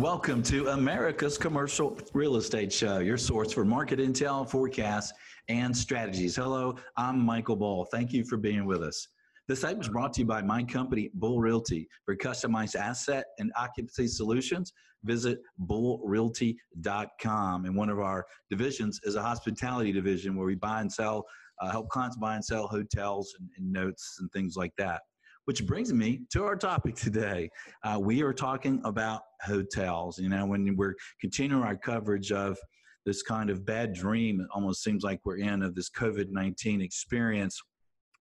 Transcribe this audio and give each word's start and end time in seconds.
Welcome 0.00 0.42
to 0.44 0.68
America's 0.68 1.36
Commercial 1.36 1.98
Real 2.14 2.36
Estate 2.36 2.72
Show, 2.72 3.00
your 3.00 3.18
source 3.18 3.52
for 3.52 3.66
market 3.66 3.98
intel, 3.98 4.48
forecasts, 4.48 5.12
and 5.50 5.76
strategies. 5.76 6.34
Hello, 6.34 6.76
I'm 6.96 7.20
Michael 7.20 7.56
Bull. 7.56 7.86
Thank 7.92 8.14
you 8.14 8.24
for 8.24 8.38
being 8.38 8.64
with 8.64 8.82
us. 8.82 9.08
This 9.46 9.60
segment 9.60 9.84
is 9.84 9.90
brought 9.90 10.14
to 10.14 10.20
you 10.20 10.26
by 10.26 10.40
my 10.40 10.64
company, 10.64 11.10
Bull 11.12 11.38
Realty. 11.38 11.86
For 12.06 12.16
customized 12.16 12.76
asset 12.76 13.26
and 13.38 13.52
occupancy 13.58 14.06
solutions, 14.06 14.72
visit 15.04 15.40
bullrealty.com. 15.66 17.64
And 17.66 17.76
one 17.76 17.90
of 17.90 17.98
our 17.98 18.24
divisions 18.48 19.00
is 19.04 19.16
a 19.16 19.22
hospitality 19.22 19.92
division 19.92 20.34
where 20.34 20.46
we 20.46 20.54
buy 20.54 20.80
and 20.80 20.90
sell, 20.90 21.26
uh, 21.60 21.70
help 21.70 21.90
clients 21.90 22.16
buy 22.16 22.36
and 22.36 22.44
sell 22.44 22.68
hotels 22.68 23.34
and, 23.38 23.50
and 23.58 23.70
notes 23.70 24.16
and 24.18 24.32
things 24.32 24.56
like 24.56 24.72
that. 24.78 25.02
Which 25.50 25.66
brings 25.66 25.92
me 25.92 26.20
to 26.30 26.44
our 26.44 26.54
topic 26.54 26.94
today. 26.94 27.50
Uh, 27.82 27.98
we 28.00 28.22
are 28.22 28.32
talking 28.32 28.80
about 28.84 29.22
hotels. 29.42 30.16
You 30.16 30.28
know, 30.28 30.46
when 30.46 30.76
we're 30.76 30.94
continuing 31.20 31.64
our 31.64 31.74
coverage 31.74 32.30
of 32.30 32.56
this 33.04 33.22
kind 33.22 33.50
of 33.50 33.66
bad 33.66 33.92
dream, 33.92 34.40
it 34.40 34.46
almost 34.54 34.84
seems 34.84 35.02
like 35.02 35.18
we're 35.24 35.38
in 35.38 35.64
of 35.64 35.74
this 35.74 35.90
COVID 35.90 36.26
19 36.30 36.80
experience 36.80 37.60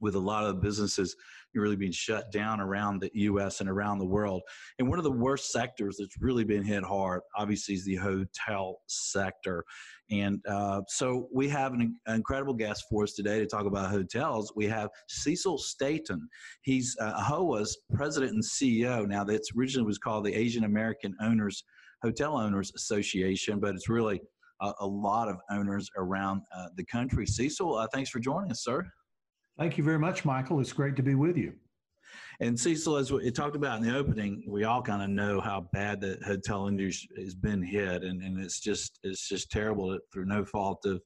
with 0.01 0.15
a 0.15 0.19
lot 0.19 0.47
of 0.47 0.59
businesses 0.59 1.15
really 1.55 1.75
being 1.75 1.91
shut 1.91 2.31
down 2.31 2.59
around 2.59 3.01
the 3.01 3.11
US 3.13 3.61
and 3.61 3.69
around 3.69 3.99
the 3.99 4.05
world. 4.05 4.41
And 4.77 4.87
one 4.87 4.99
of 4.99 5.03
the 5.03 5.11
worst 5.11 5.51
sectors 5.51 5.97
that's 5.97 6.15
really 6.19 6.43
been 6.43 6.63
hit 6.63 6.83
hard, 6.83 7.21
obviously, 7.35 7.75
is 7.75 7.85
the 7.85 7.95
hotel 7.95 8.79
sector. 8.87 9.63
And 10.11 10.39
uh, 10.47 10.81
so 10.87 11.27
we 11.31 11.47
have 11.49 11.73
an, 11.73 11.95
an, 12.07 12.15
incredible 12.15 12.53
guest 12.53 12.85
for 12.89 13.03
us 13.03 13.13
today 13.13 13.39
to 13.39 13.45
talk 13.45 13.65
about 13.65 13.91
hotels. 13.91 14.51
We 14.55 14.65
have 14.65 14.89
Cecil 15.07 15.59
Staton. 15.59 16.27
He's 16.61 16.95
uh, 16.99 17.21
HOA's 17.21 17.77
president 17.93 18.33
and 18.33 18.43
CEO. 18.43 19.07
Now, 19.07 19.23
that's 19.23 19.51
originally 19.55 19.85
was 19.85 19.99
called 19.99 20.25
the 20.25 20.33
Asian 20.33 20.63
American 20.63 21.15
Owners 21.21 21.63
Hotel 22.01 22.37
Owners 22.37 22.71
Association, 22.75 23.59
but 23.59 23.75
it's 23.75 23.89
really 23.89 24.21
a, 24.61 24.73
a 24.79 24.87
lot 24.87 25.27
of 25.27 25.37
owners 25.51 25.89
around 25.97 26.41
uh, 26.55 26.67
the 26.75 26.85
country. 26.85 27.25
Cecil, 27.25 27.75
uh, 27.75 27.87
thanks 27.93 28.09
for 28.09 28.19
joining 28.19 28.51
us, 28.51 28.63
sir. 28.63 28.89
Thank 29.59 29.77
you 29.77 29.83
very 29.83 29.99
much, 29.99 30.23
Michael. 30.23 30.61
It's 30.61 30.71
great 30.71 30.95
to 30.95 31.03
be 31.03 31.15
with 31.15 31.35
you. 31.35 31.51
And 32.39 32.57
Cecil, 32.57 32.95
as 32.95 33.11
we 33.11 33.29
talked 33.29 33.57
about 33.57 33.77
in 33.77 33.85
the 33.85 33.93
opening, 33.93 34.45
we 34.47 34.63
all 34.63 34.81
kind 34.81 35.03
of 35.03 35.09
know 35.09 35.41
how 35.41 35.67
bad 35.73 35.99
the 35.99 36.17
hotel 36.25 36.69
industry 36.69 37.09
has 37.21 37.35
been 37.35 37.61
hit, 37.61 38.05
and, 38.05 38.23
and 38.23 38.39
it's 38.39 38.61
just 38.61 38.99
it's 39.03 39.27
just 39.27 39.51
terrible 39.51 39.99
through 40.13 40.27
no 40.27 40.45
fault 40.45 40.85
of, 40.85 41.01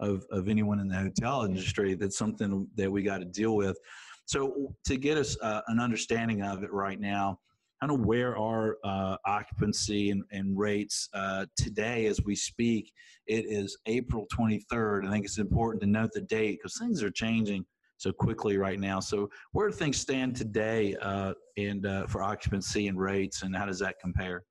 of 0.00 0.24
of 0.30 0.48
anyone 0.48 0.80
in 0.80 0.88
the 0.88 0.96
hotel 0.96 1.42
industry. 1.44 1.92
That's 1.92 2.16
something 2.16 2.66
that 2.74 2.90
we 2.90 3.02
got 3.02 3.18
to 3.18 3.26
deal 3.26 3.54
with. 3.54 3.78
So 4.24 4.74
to 4.86 4.96
get 4.96 5.18
us 5.18 5.36
uh, 5.42 5.60
an 5.68 5.78
understanding 5.78 6.40
of 6.40 6.62
it 6.62 6.72
right 6.72 6.98
now, 6.98 7.38
kind 7.82 7.92
of 7.92 8.00
where 8.06 8.34
are 8.38 8.78
uh, 8.82 9.18
occupancy 9.26 10.08
and, 10.08 10.22
and 10.32 10.58
rates 10.58 11.10
uh, 11.12 11.44
today 11.54 12.06
as 12.06 12.24
we 12.24 12.34
speak? 12.34 12.94
It 13.26 13.44
is 13.44 13.76
April 13.84 14.26
23rd. 14.32 15.06
I 15.06 15.10
think 15.10 15.26
it's 15.26 15.36
important 15.36 15.82
to 15.82 15.86
note 15.86 16.12
the 16.14 16.22
date 16.22 16.60
because 16.62 16.78
things 16.78 17.02
are 17.02 17.10
changing 17.10 17.66
so 18.00 18.12
quickly 18.12 18.56
right 18.56 18.80
now. 18.80 18.98
So 18.98 19.28
where 19.52 19.68
do 19.68 19.74
things 19.74 19.98
stand 19.98 20.34
today 20.34 20.96
uh, 21.02 21.34
and 21.58 21.84
uh, 21.84 22.06
for 22.06 22.22
occupancy 22.22 22.88
and 22.88 22.98
rates, 22.98 23.42
and 23.42 23.54
how 23.54 23.66
does 23.66 23.78
that 23.80 23.96
compare? 24.00 24.44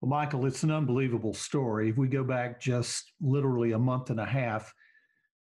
Well, 0.00 0.10
Michael, 0.10 0.44
it's 0.44 0.64
an 0.64 0.72
unbelievable 0.72 1.34
story. 1.34 1.90
If 1.90 1.96
we 1.96 2.08
go 2.08 2.24
back 2.24 2.60
just 2.60 3.12
literally 3.20 3.72
a 3.72 3.78
month 3.78 4.10
and 4.10 4.18
a 4.18 4.24
half, 4.24 4.74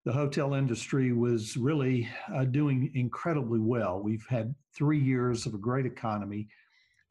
the 0.04 0.12
hotel 0.12 0.56
industry 0.56 1.14
was 1.14 1.56
really 1.56 2.09
uh, 2.36 2.44
doing 2.44 2.92
incredibly 2.96 3.59
well. 3.59 4.02
We've 4.04 4.26
had 4.30 4.54
three 4.76 5.00
years 5.00 5.46
of 5.46 5.54
a 5.54 5.58
great 5.58 5.86
economy, 5.86 6.50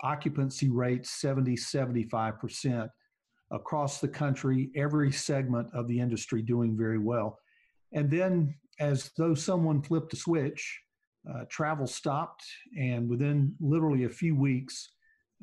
occupancy 0.02 0.68
rates 0.68 1.12
70, 1.18 1.56
75% 1.56 2.88
across 3.52 4.00
the 4.00 4.08
country, 4.08 4.70
every 4.76 5.10
segment 5.10 5.68
of 5.72 5.88
the 5.88 5.98
industry 5.98 6.42
doing 6.42 6.76
very 6.76 6.98
well. 6.98 7.38
And 7.92 8.10
then 8.10 8.54
as 8.80 9.10
though 9.16 9.34
someone 9.34 9.82
flipped 9.82 10.12
a 10.14 10.16
switch, 10.16 10.80
uh, 11.30 11.44
travel 11.48 11.86
stopped, 11.86 12.42
and 12.76 13.08
within 13.08 13.54
literally 13.60 14.04
a 14.04 14.08
few 14.08 14.34
weeks, 14.34 14.94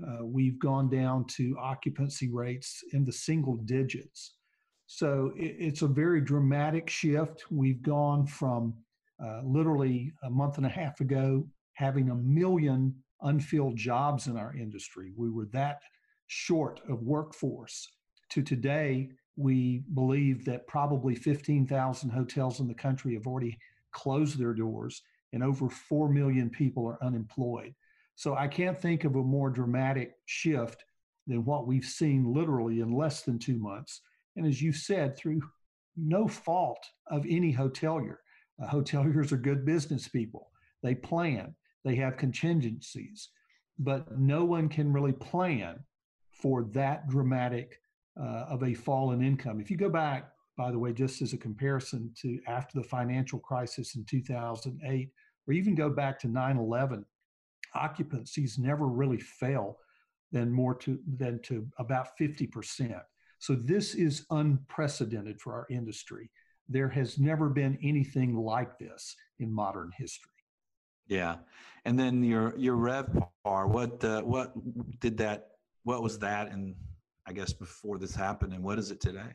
uh, 0.06 0.26
we've 0.26 0.60
gone 0.60 0.90
down 0.90 1.26
to 1.26 1.56
occupancy 1.60 2.30
rates 2.30 2.84
in 2.94 3.06
the 3.06 3.12
single 3.12 3.56
digits. 3.58 4.34
So 4.88 5.32
it, 5.38 5.56
it's 5.60 5.82
a 5.84 5.88
very 5.88 6.22
dramatic 6.22 6.90
shift. 6.90 7.46
We've 7.52 7.82
gone 7.82 8.26
from 8.26 8.74
uh, 9.24 9.42
literally 9.44 10.14
a 10.24 10.30
month 10.30 10.58
and 10.58 10.66
a 10.66 10.70
half 10.70 11.00
ago 11.00 11.48
having 11.74 12.10
a 12.10 12.16
million 12.16 12.96
unfilled 13.22 13.76
jobs 13.78 14.28
in 14.28 14.38
our 14.38 14.56
industry. 14.56 15.12
We 15.16 15.30
were 15.30 15.48
that 15.54 15.80
short 16.28 16.82
of 16.90 17.04
workforce 17.04 17.88
to 18.32 18.42
today 18.42 19.10
we 19.38 19.84
believe 19.94 20.44
that 20.46 20.68
probably 20.68 21.16
15,000 21.16 22.10
hotels 22.10 22.60
in 22.60 22.68
the 22.68 22.74
country 22.74 23.14
have 23.14 23.28
already 23.28 23.58
closed 23.94 24.38
their 24.38 24.54
doors 24.54 25.02
and 25.32 25.44
over 25.44 25.70
4 25.70 26.10
million 26.10 26.50
people 26.50 26.86
are 26.88 27.02
unemployed. 27.04 27.74
So 28.16 28.36
I 28.36 28.48
can't 28.48 28.80
think 28.80 29.04
of 29.04 29.16
a 29.16 29.24
more 29.24 29.50
dramatic 29.50 30.14
shift 30.26 30.84
than 31.28 31.46
what 31.46 31.68
we've 31.68 31.86
seen 31.86 32.34
literally 32.34 32.80
in 32.80 32.92
less 32.92 33.22
than 33.22 33.38
two 33.38 33.60
months. 33.60 34.02
And 34.36 34.46
as 34.46 34.62
you 34.62 34.74
said, 34.74 35.16
through 35.16 35.42
no 35.98 36.28
fault 36.28 36.84
of 37.08 37.26
any 37.28 37.54
hotelier. 37.54 38.18
Uh, 38.62 38.68
hoteliers 38.68 39.32
are 39.32 39.38
good 39.38 39.66
business 39.66 40.08
people. 40.08 40.52
They 40.84 40.96
plan, 40.96 41.56
they 41.84 41.96
have 41.96 42.18
contingencies, 42.18 43.30
but 43.80 44.18
no 44.18 44.46
one 44.46 44.70
can 44.70 44.94
really 44.94 45.14
plan 45.14 45.84
for 46.32 46.66
that 46.74 47.10
dramatic 47.10 47.80
uh, 48.20 48.46
of 48.50 48.64
a 48.64 48.74
fall 48.74 49.12
in 49.12 49.22
income. 49.22 49.60
If 49.60 49.70
you 49.70 49.78
go 49.78 49.90
back, 49.90 50.32
by 50.58 50.72
the 50.72 50.80
way, 50.80 50.92
just 50.92 51.22
as 51.22 51.34
a 51.34 51.38
comparison 51.38 52.12
to 52.22 52.40
after 52.48 52.80
the 52.80 52.88
financial 52.88 53.40
crisis 53.40 53.96
in 53.96 54.04
2008, 54.06 55.10
or 55.48 55.54
even 55.54 55.76
go 55.76 55.90
back 55.90 56.20
to 56.20 56.28
9 56.28 56.58
11, 56.58 57.06
occupancies 57.76 58.58
never 58.58 58.88
really 58.88 59.20
fell 59.20 59.78
than 60.32 60.52
more 60.52 60.76
to 60.76 61.00
than 61.18 61.40
to 61.44 61.68
about 61.78 62.18
50%. 62.20 63.02
So 63.40 63.56
this 63.56 63.94
is 63.94 64.26
unprecedented 64.32 65.40
for 65.40 65.54
our 65.54 65.68
industry. 65.70 66.30
There 66.68 66.90
has 66.90 67.20
never 67.20 67.50
been 67.50 67.78
anything 67.82 68.36
like 68.36 68.78
this 68.78 69.16
in 69.40 69.52
modern 69.52 69.92
history. 69.96 70.32
Yeah, 71.08 71.38
and 71.86 71.98
then 71.98 72.24
your 72.24 72.58
your 72.58 72.76
RevPAR, 72.76 73.70
what 73.70 74.04
uh, 74.04 74.22
what 74.22 74.54
did 75.00 75.18
that? 75.20 75.52
What 75.84 76.04
was 76.04 76.20
that, 76.20 76.52
and 76.52 76.76
I 77.28 77.34
guess, 77.34 77.54
before 77.54 77.98
this 77.98 78.16
happened, 78.16 78.54
and 78.54 78.64
what 78.64 78.80
is 78.80 78.90
it 78.90 79.02
today? 79.02 79.34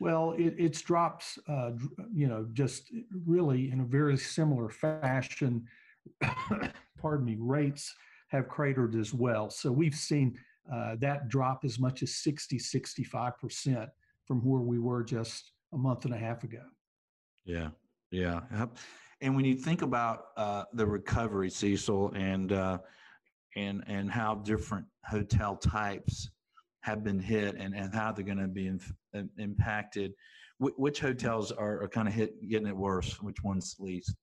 Well, 0.00 0.32
it, 0.36 0.54
it's 0.58 0.82
dropped, 0.82 1.24
uh, 1.48 1.70
you 2.12 2.26
know, 2.26 2.48
just 2.52 2.92
really 3.24 3.70
in 3.70 3.80
a 3.80 3.84
very 3.84 4.16
similar 4.16 4.68
fashion. 4.68 5.64
pardon 6.98 7.24
me, 7.24 7.36
rates 7.38 7.94
have 8.28 8.48
cratered 8.48 8.94
as 8.94 9.12
well. 9.12 9.50
So 9.50 9.70
we've 9.70 9.94
seen 9.94 10.36
uh, 10.72 10.96
that 11.00 11.28
drop 11.28 11.64
as 11.64 11.78
much 11.78 12.02
as 12.02 12.16
60, 12.16 12.58
65% 12.58 13.88
from 14.26 14.40
where 14.40 14.62
we 14.62 14.78
were 14.78 15.04
just 15.04 15.52
a 15.72 15.78
month 15.78 16.04
and 16.04 16.14
a 16.14 16.18
half 16.18 16.44
ago. 16.44 16.62
Yeah, 17.44 17.68
yeah. 18.10 18.40
And 19.20 19.36
when 19.36 19.44
you 19.44 19.54
think 19.54 19.82
about 19.82 20.26
uh, 20.36 20.64
the 20.72 20.86
recovery, 20.86 21.50
Cecil, 21.50 22.12
and 22.14 22.52
uh, 22.52 22.78
and 23.56 23.82
and 23.86 24.10
how 24.10 24.36
different 24.36 24.86
hotel 25.04 25.56
types 25.56 26.30
have 26.82 27.02
been 27.02 27.18
hit 27.18 27.54
and, 27.56 27.74
and 27.74 27.94
how 27.94 28.12
they're 28.12 28.24
going 28.24 28.38
to 28.38 28.48
be 28.48 28.70
impacted. 29.38 30.12
Wh- 30.58 30.78
which 30.78 31.00
hotels 31.00 31.50
are, 31.50 31.82
are 31.82 31.88
kind 31.88 32.08
of 32.08 32.14
hit 32.14 32.48
getting 32.48 32.68
it 32.68 32.76
worse? 32.76 33.20
Which 33.22 33.42
ones 33.42 33.76
least? 33.78 34.14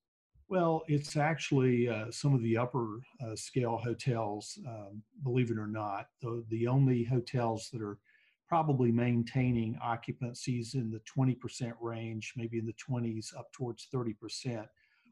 Well, 0.50 0.84
it's 0.88 1.16
actually 1.16 1.90
uh, 1.90 2.12
some 2.12 2.34
of 2.34 2.42
the 2.42 2.58
upper 2.58 3.00
uh, 3.24 3.36
scale 3.36 3.78
hotels, 3.78 4.58
um, 4.68 5.04
believe 5.24 5.52
it 5.52 5.60
or 5.60 5.68
not. 5.68 6.08
The, 6.22 6.44
the 6.50 6.68
only 6.68 7.04
hotels 7.04 7.70
that 7.72 7.82
are 7.82 8.00
probably 8.48 8.92
maintaining 8.92 9.78
occupancies 9.82 10.74
in 10.74 10.90
the 10.90 11.02
20% 11.02 11.72
range, 11.80 12.34
maybe 12.36 12.58
in 12.58 12.66
the 12.66 12.74
20s 12.74 13.28
up 13.38 13.52
towards 13.54 13.88
30%, 13.94 14.66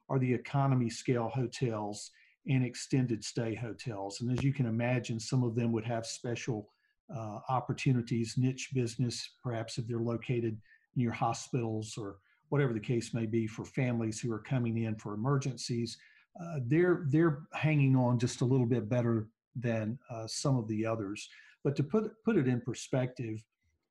are 0.10 0.18
the 0.20 0.34
economy 0.34 0.90
scale 0.90 1.30
hotels 1.34 2.10
and 2.48 2.66
extended 2.66 3.24
stay 3.24 3.54
hotels. 3.54 4.22
And 4.22 4.32
as 4.32 4.44
you 4.44 4.54
can 4.54 4.66
imagine, 4.66 5.20
some 5.20 5.44
of 5.44 5.54
them 5.54 5.72
would 5.72 5.86
have 5.86 6.06
special 6.06 6.70
uh, 7.16 7.40
opportunities, 7.50 8.36
niche 8.38 8.70
business, 8.74 9.30
perhaps 9.44 9.78
if 9.78 9.88
they're 9.88 10.00
located 10.00 10.60
near 10.96 11.12
hospitals 11.12 11.96
or 11.98 12.18
whatever 12.50 12.74
the 12.74 12.80
case 12.80 13.14
may 13.14 13.26
be 13.26 13.48
for 13.48 13.66
families 13.66 14.20
who 14.20 14.32
are 14.32 14.40
coming 14.40 14.84
in 14.84 14.96
for 14.96 15.14
emergencies. 15.14 15.98
Uh, 16.42 16.60
they're 16.66 17.06
they're 17.10 17.44
hanging 17.54 17.96
on 17.96 18.20
just 18.20 18.42
a 18.42 18.46
little 18.46 18.66
bit 18.66 18.90
better 18.90 19.28
than 19.56 19.98
uh, 20.10 20.28
some 20.28 20.58
of 20.58 20.68
the 20.68 20.86
others. 20.86 21.28
But 21.64 21.76
to 21.78 21.84
put 21.84 22.12
put 22.24 22.38
it 22.38 22.48
in 22.48 22.62
perspective, 22.62 23.44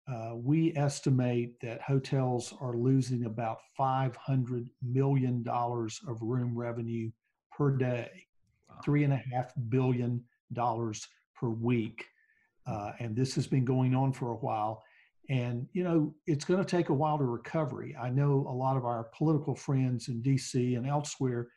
uh, 0.09 0.33
we 0.37 0.77
estimate 0.77 1.59
that 1.61 1.83
hotels 1.83 2.55
are 2.61 2.77
losing 2.77 3.25
about 3.25 3.59
five 3.77 4.15
hundred 4.17 4.69
million 4.83 5.43
dollars 5.43 6.01
of 6.07 6.23
room 6.23 6.57
revenue 6.57 7.11
per 7.51 7.71
day, 7.77 8.11
wow. 8.69 8.77
three 8.85 9.05
and 9.05 9.13
a 9.13 9.23
half 9.33 9.53
billion 9.69 10.23
dollars 10.53 11.07
per 11.35 11.49
week 11.49 12.05
uh, 12.67 12.93
and 12.99 13.15
this 13.15 13.35
has 13.35 13.47
been 13.47 13.65
going 13.65 13.95
on 13.95 14.13
for 14.13 14.31
a 14.31 14.37
while. 14.37 14.83
And 15.29 15.67
you 15.73 15.83
know, 15.83 16.15
it's 16.27 16.45
going 16.45 16.65
to 16.65 16.69
take 16.69 16.89
a 16.89 16.95
while 16.95 17.19
to 17.19 17.25
recovery. 17.25 17.97
I 18.01 18.11
know 18.11 18.47
a 18.49 18.55
lot 18.55 18.77
of 18.77 18.85
our 18.85 19.05
political 19.17 19.55
friends 19.55 20.09
in 20.09 20.23
D.C. 20.23 20.77
and 20.77 20.87
elsewhere 20.87 21.49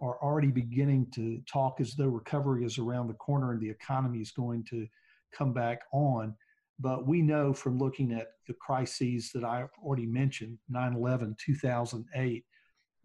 are 0.00 0.22
already 0.22 0.48
beginning 0.48 1.08
to 1.14 1.40
talk 1.50 1.80
as 1.80 1.94
though 1.94 2.06
recovery 2.06 2.64
is 2.64 2.78
around 2.78 3.08
the 3.08 3.14
corner 3.14 3.52
and 3.52 3.60
the 3.60 3.70
economy 3.70 4.20
is 4.20 4.30
going 4.30 4.64
to 4.70 4.86
come 5.32 5.52
back 5.52 5.80
on. 5.92 6.34
But 6.78 7.08
we 7.08 7.22
know 7.22 7.52
from 7.52 7.78
looking 7.78 8.12
at 8.12 8.28
the 8.46 8.54
crises 8.54 9.32
that 9.34 9.42
I 9.42 9.64
already 9.82 10.06
mentioned 10.06 10.58
9 10.68 10.94
11, 10.94 11.36
2008 11.44 12.44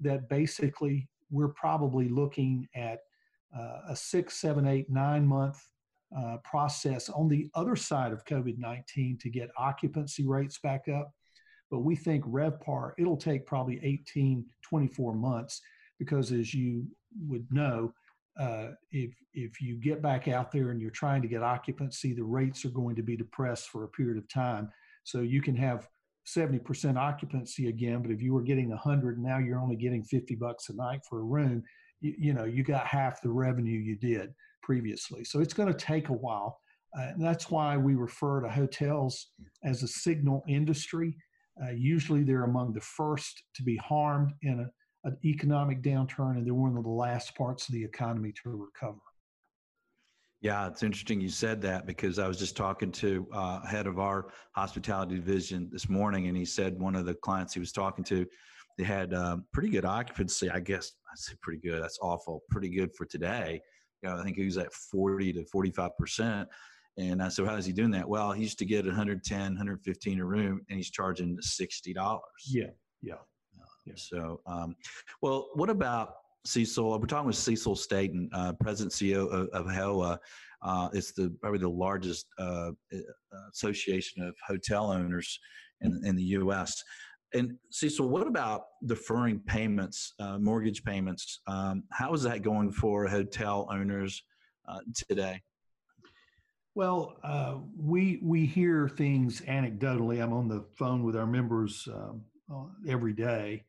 that 0.01 0.29
basically 0.29 1.09
we're 1.31 1.49
probably 1.49 2.07
looking 2.07 2.67
at 2.75 2.99
uh, 3.57 3.79
a 3.89 3.95
six, 3.95 4.35
seven, 4.35 4.67
eight, 4.67 4.89
nine 4.89 5.25
month 5.25 5.63
uh, 6.17 6.37
process 6.43 7.09
on 7.09 7.27
the 7.27 7.49
other 7.55 7.75
side 7.75 8.11
of 8.11 8.25
COVID 8.25 8.57
19 8.57 9.17
to 9.21 9.29
get 9.29 9.49
occupancy 9.57 10.25
rates 10.25 10.59
back 10.59 10.87
up. 10.87 11.11
But 11.71 11.79
we 11.79 11.95
think 11.95 12.23
RevPAR, 12.25 12.91
it'll 12.97 13.17
take 13.17 13.45
probably 13.45 13.79
18, 13.83 14.45
24 14.61 15.15
months 15.15 15.61
because 15.97 16.31
as 16.31 16.53
you 16.53 16.85
would 17.27 17.47
know, 17.51 17.93
uh, 18.39 18.69
if 18.91 19.13
if 19.33 19.61
you 19.61 19.75
get 19.75 20.01
back 20.01 20.27
out 20.27 20.51
there 20.51 20.69
and 20.69 20.81
you're 20.81 20.91
trying 20.91 21.21
to 21.21 21.27
get 21.27 21.43
occupancy, 21.43 22.13
the 22.13 22.23
rates 22.23 22.65
are 22.65 22.69
going 22.69 22.95
to 22.95 23.03
be 23.03 23.15
depressed 23.15 23.69
for 23.69 23.83
a 23.83 23.89
period 23.89 24.17
of 24.17 24.27
time. 24.27 24.69
So 25.03 25.21
you 25.21 25.41
can 25.41 25.55
have 25.55 25.87
70% 26.27 26.97
occupancy 26.97 27.67
again, 27.67 28.01
but 28.01 28.11
if 28.11 28.21
you 28.21 28.33
were 28.33 28.41
getting 28.41 28.69
100 28.69 29.19
now 29.19 29.39
you're 29.39 29.59
only 29.59 29.75
getting 29.75 30.03
50 30.03 30.35
bucks 30.35 30.69
a 30.69 30.73
night 30.73 31.01
for 31.07 31.19
a 31.19 31.23
room, 31.23 31.63
you, 32.01 32.15
you 32.17 32.33
know 32.33 32.45
you 32.45 32.63
got 32.63 32.87
half 32.87 33.21
the 33.21 33.31
revenue 33.31 33.79
you 33.79 33.95
did 33.95 34.33
previously. 34.63 35.23
So 35.23 35.39
it's 35.39 35.53
going 35.53 35.71
to 35.71 35.77
take 35.77 36.09
a 36.09 36.13
while. 36.13 36.59
Uh, 36.97 37.09
and 37.09 37.23
that's 37.23 37.49
why 37.49 37.75
we 37.77 37.95
refer 37.95 38.41
to 38.41 38.49
hotels 38.49 39.27
as 39.63 39.83
a 39.83 39.87
signal 39.87 40.43
industry. 40.47 41.15
Uh, 41.63 41.71
usually 41.71 42.23
they're 42.23 42.45
among 42.45 42.73
the 42.73 42.81
first 42.81 43.43
to 43.55 43.63
be 43.63 43.77
harmed 43.77 44.31
in 44.41 44.59
a 44.59 44.69
an 45.03 45.17
economic 45.25 45.81
downturn 45.81 46.37
and 46.37 46.45
they're 46.45 46.53
one 46.53 46.77
of 46.77 46.83
the 46.83 46.89
last 46.89 47.35
parts 47.35 47.67
of 47.67 47.73
the 47.73 47.83
economy 47.83 48.33
to 48.43 48.49
recover. 48.49 48.99
Yeah, 50.41 50.67
it's 50.67 50.83
interesting 50.83 51.21
you 51.21 51.29
said 51.29 51.61
that 51.61 51.85
because 51.85 52.19
I 52.19 52.27
was 52.27 52.37
just 52.37 52.57
talking 52.57 52.91
to 52.93 53.25
uh, 53.31 53.65
head 53.65 53.87
of 53.87 53.97
our 53.97 54.27
hospitality 54.51 55.15
division 55.15 55.69
this 55.71 55.87
morning, 55.87 56.27
and 56.27 56.35
he 56.35 56.43
said 56.43 56.77
one 56.77 56.95
of 56.95 57.05
the 57.05 57.13
clients 57.13 57.53
he 57.53 57.61
was 57.61 57.71
talking 57.71 58.03
to, 58.05 58.25
they 58.77 58.83
had 58.83 59.13
uh, 59.13 59.37
pretty 59.53 59.69
good 59.69 59.85
occupancy. 59.85 60.49
I 60.49 60.59
guess 60.59 60.91
I 61.07 61.15
say 61.15 61.35
pretty 61.41 61.61
good. 61.61 61.81
That's 61.81 61.99
awful. 62.01 62.43
Pretty 62.49 62.69
good 62.69 62.93
for 62.93 63.05
today. 63.05 63.61
You 64.03 64.09
know, 64.09 64.17
I 64.19 64.23
think 64.23 64.37
he 64.37 64.45
was 64.45 64.57
at 64.57 64.73
40 64.73 65.33
to 65.33 65.45
45 65.45 65.97
percent. 65.97 66.49
And 66.97 67.23
I 67.23 67.29
said, 67.29 67.47
how 67.47 67.55
is 67.55 67.65
he 67.65 67.73
doing 67.73 67.89
that? 67.91 68.07
Well, 68.07 68.31
he 68.31 68.43
used 68.43 68.59
to 68.59 68.65
get 68.65 68.85
110, 68.85 69.39
115 69.39 70.19
a 70.19 70.25
room, 70.25 70.61
and 70.69 70.77
he's 70.77 70.91
charging 70.91 71.41
sixty 71.41 71.91
dollars. 71.91 72.21
Yeah, 72.47 72.67
yeah. 73.01 73.15
Yeah. 73.85 73.93
So, 73.97 74.41
um, 74.45 74.75
well, 75.21 75.49
what 75.55 75.69
about 75.69 76.15
Cecil? 76.45 76.99
We're 76.99 77.05
talking 77.05 77.27
with 77.27 77.35
Cecil 77.35 77.75
Staton, 77.75 78.29
uh, 78.33 78.53
President 78.53 78.93
CEO 78.93 79.27
of, 79.29 79.47
of 79.49 79.69
HOA. 79.71 80.19
Uh, 80.61 80.89
it's 80.93 81.11
the 81.11 81.35
probably 81.41 81.59
the 81.59 81.69
largest 81.69 82.27
uh, 82.37 82.71
association 83.51 84.23
of 84.23 84.35
hotel 84.45 84.91
owners 84.91 85.37
in, 85.81 86.01
in 86.05 86.15
the 86.15 86.23
U.S. 86.23 86.81
And 87.33 87.57
Cecil, 87.71 88.09
what 88.09 88.27
about 88.27 88.65
deferring 88.85 89.39
payments, 89.39 90.13
uh, 90.19 90.37
mortgage 90.37 90.83
payments? 90.83 91.39
Um, 91.47 91.83
how 91.91 92.13
is 92.13 92.21
that 92.23 92.43
going 92.43 92.71
for 92.71 93.07
hotel 93.07 93.67
owners 93.71 94.23
uh, 94.67 94.79
today? 95.09 95.41
Well, 96.75 97.17
uh, 97.23 97.57
we 97.77 98.19
we 98.23 98.45
hear 98.45 98.89
things 98.89 99.41
anecdotally. 99.41 100.21
I'm 100.21 100.33
on 100.33 100.47
the 100.47 100.65
phone 100.75 101.03
with 101.03 101.15
our 101.15 101.27
members 101.27 101.87
um, 101.91 102.23
every 102.87 103.13
day, 103.13 103.63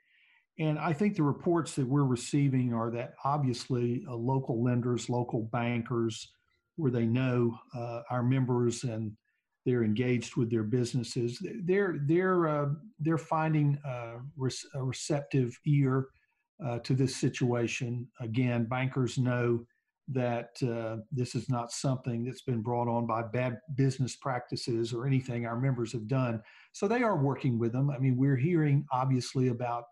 and 0.58 0.78
I 0.78 0.94
think 0.94 1.14
the 1.16 1.22
reports 1.22 1.75
that 1.76 1.87
we're 1.87 2.05
receiving 2.05 2.72
are 2.72 2.90
that 2.93 3.14
obviously 3.25 4.06
uh, 4.08 4.14
local 4.14 4.62
lenders, 4.62 5.11
local 5.11 5.43
bankers, 5.52 6.32
where 6.76 6.90
they 6.90 7.05
know 7.05 7.58
uh, 7.75 8.02
our 8.08 8.22
members 8.22 8.84
and 8.84 9.12
they're 9.64 9.84
engaged 9.84 10.37
with 10.37 10.50
their 10.50 10.62
businesses, 10.62 11.38
they're 11.64 11.96
they're 12.06 12.49
uh, 12.49 12.66
they're 13.00 13.19
finding 13.19 13.78
a, 13.84 14.16
a 14.75 14.84
receptive 14.84 15.58
ear 15.66 16.08
uh, 16.64 16.78
to 16.81 16.94
this 16.94 17.16
situation. 17.16 18.06
Again, 18.20 18.64
bankers 18.64 19.19
know 19.19 19.64
that 20.08 20.50
uh, 20.62 20.96
this 21.11 21.34
is 21.34 21.49
not 21.49 21.72
something 21.72 22.25
that's 22.25 22.43
been 22.43 22.61
brought 22.61 22.88
on 22.88 23.06
by 23.06 23.22
bad 23.22 23.58
business 23.75 24.16
practices 24.16 24.93
or 24.93 25.06
anything 25.06 25.46
our 25.46 25.58
members 25.58 25.93
have 25.93 26.06
done. 26.06 26.43
So 26.72 26.87
they 26.87 27.02
are 27.02 27.16
working 27.16 27.58
with 27.58 27.72
them. 27.72 27.90
I 27.90 27.99
mean, 27.99 28.16
we're 28.16 28.37
hearing 28.37 28.84
obviously 28.93 29.49
about 29.49 29.84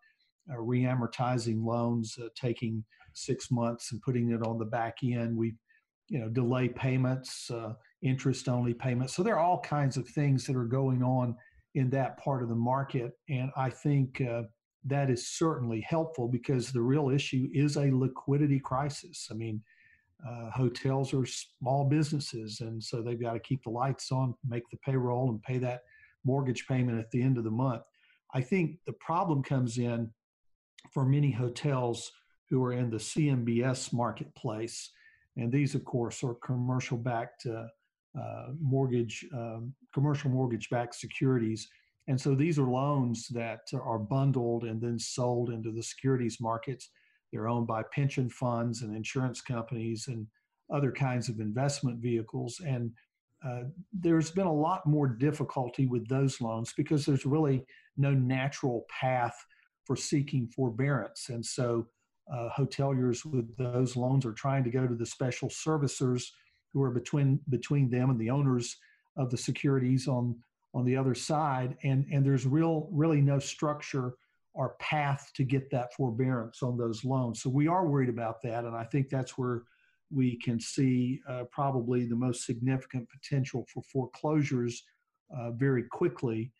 uh, 0.52 0.56
reamortizing 0.56 1.64
loans, 1.64 2.18
uh, 2.22 2.28
taking 2.34 2.84
six 3.14 3.50
months 3.50 3.92
and 3.92 4.02
putting 4.02 4.32
it 4.32 4.46
on 4.46 4.58
the 4.58 4.64
back 4.66 4.96
end. 5.02 5.36
We, 5.36 5.54
you 6.08 6.18
know, 6.18 6.28
delay 6.28 6.68
payments, 6.68 7.50
uh, 7.50 7.72
interest 8.02 8.48
only 8.48 8.74
payments. 8.74 9.14
So 9.14 9.22
there 9.22 9.36
are 9.36 9.44
all 9.44 9.60
kinds 9.60 9.96
of 9.96 10.08
things 10.08 10.46
that 10.46 10.56
are 10.56 10.64
going 10.64 11.02
on 11.02 11.36
in 11.74 11.90
that 11.90 12.18
part 12.18 12.42
of 12.42 12.48
the 12.48 12.54
market, 12.54 13.12
and 13.28 13.50
I 13.56 13.70
think 13.70 14.20
uh, 14.20 14.42
that 14.84 15.08
is 15.08 15.28
certainly 15.28 15.80
helpful 15.80 16.28
because 16.28 16.70
the 16.70 16.82
real 16.82 17.08
issue 17.08 17.48
is 17.52 17.76
a 17.76 17.90
liquidity 17.90 18.60
crisis. 18.60 19.28
I 19.30 19.34
mean. 19.34 19.62
Uh, 20.24 20.48
hotels 20.52 21.12
are 21.12 21.26
small 21.26 21.84
businesses, 21.84 22.60
and 22.60 22.80
so 22.80 23.02
they've 23.02 23.20
got 23.20 23.32
to 23.32 23.40
keep 23.40 23.60
the 23.64 23.70
lights 23.70 24.12
on, 24.12 24.32
make 24.48 24.62
the 24.70 24.76
payroll, 24.86 25.30
and 25.30 25.42
pay 25.42 25.58
that 25.58 25.80
mortgage 26.24 26.64
payment 26.68 26.96
at 26.96 27.10
the 27.10 27.20
end 27.20 27.38
of 27.38 27.42
the 27.42 27.50
month. 27.50 27.82
I 28.34 28.40
think 28.40 28.78
the 28.86 28.92
problem 28.94 29.42
comes 29.42 29.78
in 29.78 30.10
for 30.92 31.04
many 31.04 31.30
hotels 31.30 32.10
who 32.48 32.62
are 32.64 32.72
in 32.72 32.90
the 32.90 32.98
CMBS 32.98 33.92
marketplace. 33.92 34.90
And 35.36 35.50
these, 35.50 35.74
of 35.74 35.84
course, 35.84 36.22
are 36.22 36.34
commercial 36.34 36.96
backed 36.96 37.46
uh, 37.46 37.64
mortgage, 38.60 39.26
um, 39.34 39.74
commercial 39.94 40.30
mortgage 40.30 40.68
backed 40.70 40.94
securities. 40.94 41.68
And 42.08 42.20
so 42.20 42.34
these 42.34 42.58
are 42.58 42.68
loans 42.68 43.28
that 43.28 43.60
are 43.72 43.98
bundled 43.98 44.64
and 44.64 44.80
then 44.80 44.98
sold 44.98 45.50
into 45.50 45.70
the 45.70 45.82
securities 45.82 46.40
markets. 46.40 46.90
They're 47.32 47.48
owned 47.48 47.66
by 47.66 47.82
pension 47.92 48.28
funds 48.28 48.82
and 48.82 48.94
insurance 48.94 49.40
companies 49.40 50.08
and 50.08 50.26
other 50.72 50.92
kinds 50.92 51.28
of 51.28 51.40
investment 51.40 52.00
vehicles. 52.00 52.60
And 52.66 52.92
uh, 53.46 53.62
there's 53.92 54.30
been 54.30 54.46
a 54.46 54.52
lot 54.52 54.86
more 54.86 55.08
difficulty 55.08 55.86
with 55.86 56.08
those 56.08 56.40
loans 56.40 56.72
because 56.76 57.04
there's 57.04 57.26
really 57.26 57.64
no 57.96 58.12
natural 58.12 58.84
path 58.88 59.34
for 59.84 59.96
seeking 59.96 60.46
forbearance. 60.48 61.28
And 61.28 61.44
so 61.44 61.86
uh, 62.32 62.48
hoteliers 62.56 63.24
with 63.24 63.56
those 63.56 63.96
loans 63.96 64.24
are 64.24 64.32
trying 64.32 64.64
to 64.64 64.70
go 64.70 64.86
to 64.86 64.94
the 64.94 65.06
special 65.06 65.48
servicers 65.48 66.24
who 66.72 66.82
are 66.82 66.90
between 66.90 67.40
between 67.48 67.90
them 67.90 68.10
and 68.10 68.18
the 68.18 68.30
owners 68.30 68.76
of 69.16 69.30
the 69.30 69.36
securities 69.36 70.08
on 70.08 70.36
on 70.74 70.84
the 70.84 70.96
other 70.96 71.14
side. 71.14 71.76
And 71.82 72.06
and 72.12 72.24
there's 72.24 72.46
real 72.46 72.88
really 72.90 73.20
no 73.20 73.38
structure 73.38 74.14
or 74.54 74.76
path 74.80 75.30
to 75.34 75.44
get 75.44 75.70
that 75.70 75.94
forbearance 75.94 76.62
on 76.62 76.76
those 76.76 77.04
loans. 77.04 77.40
So 77.42 77.48
we 77.48 77.68
are 77.68 77.86
worried 77.86 78.10
about 78.10 78.42
that 78.42 78.64
and 78.64 78.76
i 78.76 78.84
think 78.84 79.08
that's 79.08 79.38
where 79.38 79.62
we 80.12 80.36
can 80.36 80.60
see 80.60 81.20
uh, 81.28 81.44
probably 81.50 82.04
the 82.04 82.16
most 82.16 82.44
significant 82.44 83.08
potential 83.08 83.66
for 83.72 83.82
foreclosures 83.82 84.84
uh, 85.36 85.50
very 85.52 85.84
quickly. 85.84 86.52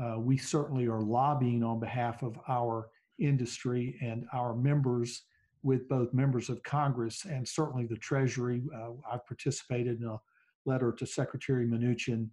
Uh, 0.00 0.18
we 0.18 0.36
certainly 0.36 0.86
are 0.86 1.02
lobbying 1.02 1.62
on 1.62 1.78
behalf 1.78 2.22
of 2.22 2.38
our 2.48 2.88
industry 3.18 3.96
and 4.00 4.24
our 4.32 4.54
members 4.54 5.22
with 5.64 5.88
both 5.88 6.12
members 6.12 6.50
of 6.50 6.62
Congress 6.62 7.24
and 7.24 7.48
certainly 7.48 7.86
the 7.86 7.96
Treasury. 7.96 8.62
Uh, 8.76 8.90
I've 9.10 9.26
participated 9.26 10.00
in 10.00 10.06
a 10.06 10.20
letter 10.66 10.92
to 10.92 11.06
Secretary 11.06 11.66
Mnuchin 11.66 12.28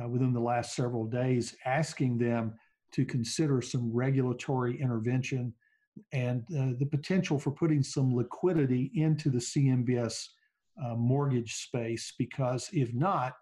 uh, 0.00 0.08
within 0.08 0.32
the 0.32 0.40
last 0.40 0.74
several 0.74 1.04
days 1.04 1.54
asking 1.66 2.16
them 2.16 2.54
to 2.92 3.04
consider 3.04 3.60
some 3.60 3.92
regulatory 3.92 4.80
intervention 4.80 5.52
and 6.12 6.42
uh, 6.56 6.78
the 6.78 6.86
potential 6.86 7.38
for 7.38 7.50
putting 7.50 7.82
some 7.82 8.14
liquidity 8.14 8.92
into 8.94 9.30
the 9.30 9.38
CMBS 9.38 10.28
uh, 10.84 10.94
mortgage 10.94 11.54
space 11.54 12.12
because 12.18 12.68
if 12.72 12.94
not, 12.94 13.34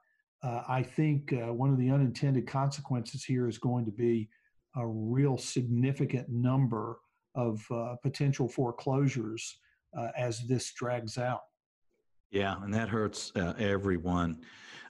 uh, 0.43 0.63
I 0.69 0.83
think 0.83 1.33
uh, 1.33 1.53
one 1.53 1.71
of 1.71 1.79
the 1.79 1.91
unintended 1.91 2.47
consequences 2.47 3.25
here 3.25 3.49
is 3.49 3.59
going 3.59 3.85
to 3.87 3.91
be 3.91 4.29
a 4.77 4.87
real 4.87 5.37
significant 5.37 6.29
number 6.29 6.99
of 7.35 7.65
uh, 7.71 7.97
potential 8.03 8.49
foreclosures 8.49 9.59
uh, 9.97 10.09
as 10.17 10.47
this 10.47 10.73
drags 10.73 11.19
out. 11.19 11.43
Yeah, 12.31 12.57
and 12.63 12.73
that 12.75 12.89
hurts 12.89 13.33
uh, 13.37 13.55
everyone. 13.59 14.39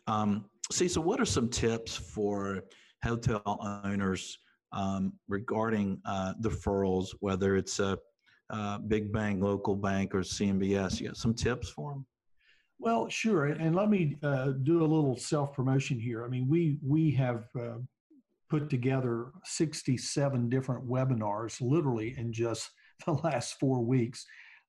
Um, 0.07 0.47
Cecil, 0.71 1.03
what 1.03 1.21
are 1.21 1.27
some 1.27 1.49
tips 1.49 1.95
for 1.95 2.65
hotel 3.03 3.83
owners 3.85 4.39
um, 4.73 5.13
regarding 5.29 6.01
uh, 6.07 6.35
deferrals, 6.41 7.15
whether 7.21 7.57
it's 7.57 7.81
a 7.81 7.99
big 8.89 9.13
bank, 9.13 9.43
local 9.43 9.77
bank, 9.77 10.15
or 10.15 10.21
CMBS? 10.21 11.01
You 11.01 11.09
got 11.09 11.17
some 11.17 11.35
tips 11.35 11.69
for 11.69 11.93
them? 11.93 12.07
Well, 12.79 13.09
sure, 13.09 13.47
and 13.47 13.75
let 13.75 13.89
me 13.89 14.17
uh, 14.23 14.53
do 14.63 14.81
a 14.81 14.87
little 14.87 15.17
self 15.17 15.55
promotion 15.55 15.99
here. 15.99 16.25
I 16.25 16.29
mean, 16.29 16.49
we 16.49 16.79
we 16.83 17.11
have 17.13 17.47
uh, 17.59 17.79
put 18.49 18.71
together 18.71 19.33
67 19.45 20.49
different 20.49 20.89
webinars, 20.89 21.61
literally 21.61 22.15
in 22.19 22.33
just 22.33 22.71
the 23.07 23.13
last 23.13 23.59
four 23.59 23.81
weeks. 23.81 24.27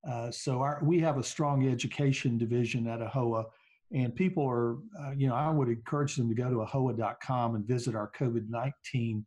Uh, 0.08 0.30
so 0.30 0.60
our, 0.60 0.80
we 0.82 1.00
have 1.00 1.18
a 1.18 1.22
strong 1.22 1.68
education 1.68 2.38
division 2.38 2.86
at 2.86 3.00
AHOA, 3.00 3.44
and 3.92 4.14
people 4.14 4.48
are, 4.48 4.78
uh, 5.00 5.12
you 5.16 5.28
know, 5.28 5.34
I 5.34 5.50
would 5.50 5.68
encourage 5.68 6.16
them 6.16 6.28
to 6.28 6.34
go 6.34 6.50
to 6.50 6.56
ahoa.com 6.56 7.54
and 7.54 7.66
visit 7.66 7.94
our 7.94 8.10
COVID 8.18 8.48
19 8.48 9.24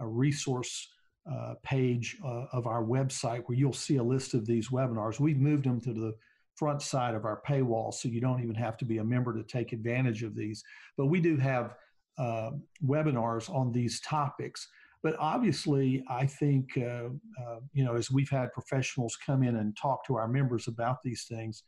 uh, 0.00 0.04
resource 0.04 0.88
uh, 1.30 1.54
page 1.62 2.16
of 2.24 2.66
our 2.66 2.82
website 2.82 3.42
where 3.46 3.56
you'll 3.56 3.72
see 3.72 3.96
a 3.96 4.02
list 4.02 4.34
of 4.34 4.46
these 4.46 4.70
webinars. 4.70 5.20
We've 5.20 5.38
moved 5.38 5.64
them 5.64 5.80
to 5.82 5.92
the 5.92 6.14
front 6.54 6.82
side 6.82 7.14
of 7.14 7.24
our 7.24 7.40
paywall, 7.46 7.92
so 7.92 8.08
you 8.08 8.20
don't 8.20 8.42
even 8.42 8.54
have 8.54 8.76
to 8.78 8.84
be 8.84 8.98
a 8.98 9.04
member 9.04 9.34
to 9.34 9.42
take 9.42 9.72
advantage 9.72 10.22
of 10.22 10.34
these. 10.34 10.62
But 10.96 11.06
we 11.06 11.20
do 11.20 11.36
have 11.36 11.74
uh, 12.18 12.50
webinars 12.84 13.48
on 13.48 13.72
these 13.72 14.00
topics. 14.00 14.68
But 15.02 15.16
obviously, 15.18 16.04
I 16.10 16.26
think, 16.26 16.76
uh, 16.76 17.08
uh, 17.40 17.60
you 17.72 17.84
know, 17.84 17.94
as 17.94 18.10
we've 18.10 18.28
had 18.28 18.52
professionals 18.52 19.16
come 19.24 19.42
in 19.42 19.56
and 19.56 19.76
talk 19.76 20.04
to 20.06 20.16
our 20.16 20.28
members 20.28 20.68
about 20.68 20.98
these 21.02 21.24
things, 21.24 21.62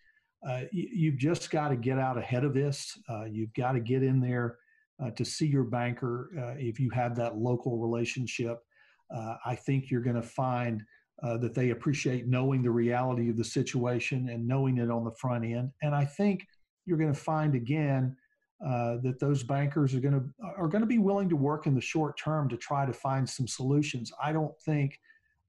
uh, 0.47 0.63
you've 0.73 1.17
just 1.17 1.51
got 1.51 1.69
to 1.69 1.77
get 1.77 1.99
out 1.99 2.19
ahead 2.19 2.45
of 2.45 2.53
this. 2.53 2.99
Uh, 3.09 3.25
you've 3.25 3.55
got 3.55 3.73
to 3.73 3.81
get 3.81 4.03
in 4.03 4.21
there 4.21 4.59
to 5.17 5.25
see 5.25 5.47
your 5.47 5.65
banker 5.65 6.31
if 6.59 6.79
you 6.79 6.89
have 6.91 7.17
that 7.17 7.37
local 7.37 7.79
relationship. 7.79 8.59
I 9.45 9.57
think 9.57 9.91
you're 9.91 10.01
going 10.01 10.15
to 10.15 10.23
find 10.23 10.83
that 11.23 11.55
they 11.55 11.71
appreciate 11.71 12.29
knowing 12.29 12.63
the 12.63 12.71
reality 12.71 13.31
of 13.31 13.37
the 13.37 13.45
situation 13.45 14.29
and 14.29 14.47
knowing 14.47 14.79
it 14.79 14.91
on 14.91 15.05
the 15.05 15.11
front 15.13 15.45
end. 15.45 15.71
And 15.83 15.93
I 15.93 16.05
think 16.05 16.47
you're 16.87 16.99
going 16.99 17.13
to 17.13 17.19
find 17.19 17.55
again 17.57 18.17
uh, 18.65 18.97
that 19.03 19.19
those 19.19 19.43
bankers 19.43 19.95
are 19.95 20.01
going 20.01 20.15
to 20.15 20.25
are 20.57 20.69
going 20.69 20.83
to 20.83 20.87
be 20.87 20.99
willing 20.99 21.29
to 21.29 21.37
work 21.37 21.67
in 21.67 21.75
the 21.75 21.81
short 21.81 22.17
term 22.19 22.49
to 22.49 22.57
try 22.57 22.87
to 22.87 22.93
find 22.93 23.29
some 23.29 23.49
solutions. 23.49 24.13
I 24.23 24.33
don't 24.33 24.59
think. 24.61 24.99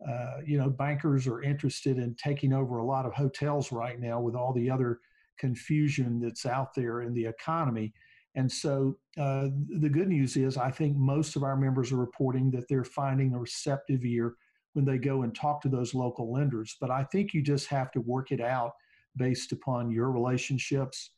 Uh, 0.05 0.41
you 0.45 0.57
know, 0.57 0.69
bankers 0.69 1.27
are 1.27 1.41
interested 1.41 1.97
in 1.97 2.13
taking 2.15 2.51
over 2.51 2.79
a 2.79 2.85
lot 2.85 3.05
of 3.05 3.13
hotels 3.13 3.71
right 3.71 4.01
now 4.01 4.19
with 4.19 4.35
all 4.35 4.51
the 4.51 4.69
other 4.69 4.99
confusion 5.37 6.19
that's 6.19 6.45
out 6.45 6.73
there 6.75 7.03
in 7.03 7.13
the 7.13 7.25
economy. 7.25 7.93
And 8.35 8.51
so 8.51 8.97
uh, 9.17 9.49
the 9.79 9.89
good 9.89 10.07
news 10.07 10.35
is, 10.35 10.57
I 10.57 10.71
think 10.71 10.97
most 10.97 11.35
of 11.35 11.43
our 11.43 11.55
members 11.55 11.91
are 11.91 11.97
reporting 11.97 12.51
that 12.51 12.67
they're 12.67 12.83
finding 12.83 13.33
a 13.33 13.39
receptive 13.39 14.03
ear 14.03 14.35
when 14.73 14.85
they 14.85 14.97
go 14.97 15.21
and 15.21 15.35
talk 15.35 15.61
to 15.61 15.69
those 15.69 15.93
local 15.93 16.33
lenders. 16.33 16.75
But 16.81 16.89
I 16.89 17.03
think 17.03 17.33
you 17.33 17.41
just 17.41 17.67
have 17.67 17.91
to 17.91 18.01
work 18.01 18.31
it 18.31 18.41
out 18.41 18.73
based 19.15 19.51
upon 19.51 19.91
your 19.91 20.11
relationships. 20.11 21.11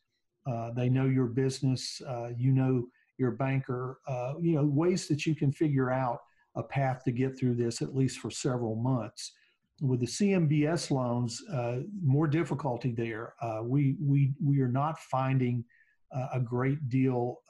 Uh, 0.46 0.70
they 0.72 0.88
know 0.88 1.06
your 1.06 1.26
business, 1.26 2.00
uh, 2.08 2.28
you 2.36 2.52
know 2.52 2.86
your 3.18 3.32
banker, 3.32 3.98
uh, 4.06 4.34
you 4.40 4.54
know, 4.54 4.64
ways 4.64 5.08
that 5.08 5.26
you 5.26 5.34
can 5.34 5.50
figure 5.50 5.90
out 5.90 6.20
a 6.54 6.62
path 6.62 7.02
to 7.04 7.10
get 7.10 7.38
through 7.38 7.54
this 7.54 7.82
at 7.82 7.94
least 7.94 8.18
for 8.18 8.30
several 8.30 8.76
months. 8.76 9.32
With 9.80 10.00
the 10.00 10.06
CMBS 10.06 10.90
loans, 10.90 11.42
uh, 11.52 11.80
more 12.02 12.26
difficulty 12.26 12.92
there. 12.92 13.34
We, 13.62 13.96
we, 14.00 14.32
we 14.42 14.60
are 14.60 14.68
not 14.68 14.98
finding 14.98 15.64
a 16.32 16.40
great 16.40 16.88
deal 16.88 17.40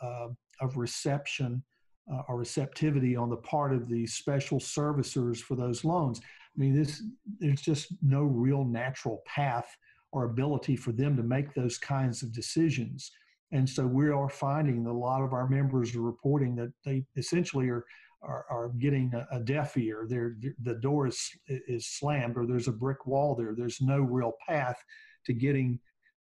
of 0.60 0.76
reception 0.76 1.62
uh, 2.12 2.22
or 2.28 2.36
receptivity 2.36 3.16
on 3.16 3.30
the 3.30 3.36
part 3.36 3.72
of 3.72 3.88
the 3.88 4.06
special 4.06 4.58
servicers 4.58 5.38
for 5.38 5.56
those 5.56 5.84
loans. 5.84 6.20
I 6.20 6.60
mean, 6.60 6.74
this 6.74 7.02
there's 7.38 7.60
just 7.60 7.88
no 8.02 8.22
real 8.22 8.64
natural 8.64 9.22
path 9.26 9.76
or 10.16 10.24
ability 10.24 10.76
for 10.76 10.92
them 10.92 11.14
to 11.14 11.22
make 11.22 11.52
those 11.52 11.76
kinds 11.76 12.22
of 12.22 12.32
decisions. 12.32 13.12
And 13.52 13.68
so 13.68 13.86
we 13.86 14.08
are 14.08 14.30
finding 14.30 14.82
that 14.82 14.90
a 14.90 15.04
lot 15.10 15.22
of 15.22 15.34
our 15.34 15.46
members 15.46 15.94
are 15.94 16.00
reporting 16.00 16.56
that 16.56 16.72
they 16.86 17.04
essentially 17.16 17.68
are 17.68 17.84
are, 18.22 18.46
are 18.48 18.70
getting 18.78 19.12
a, 19.12 19.36
a, 19.36 19.40
deaf 19.40 19.76
ear. 19.76 20.06
They're, 20.08 20.36
the 20.62 20.76
door 20.76 21.06
is 21.06 21.30
is 21.46 21.86
slammed, 21.86 22.38
or 22.38 22.46
there's 22.46 22.66
a 22.66 22.72
brick 22.72 23.06
wall 23.06 23.34
there. 23.34 23.54
There's 23.54 23.82
no 23.82 23.98
real 24.00 24.32
path 24.48 24.82
to 25.26 25.34
getting 25.34 25.78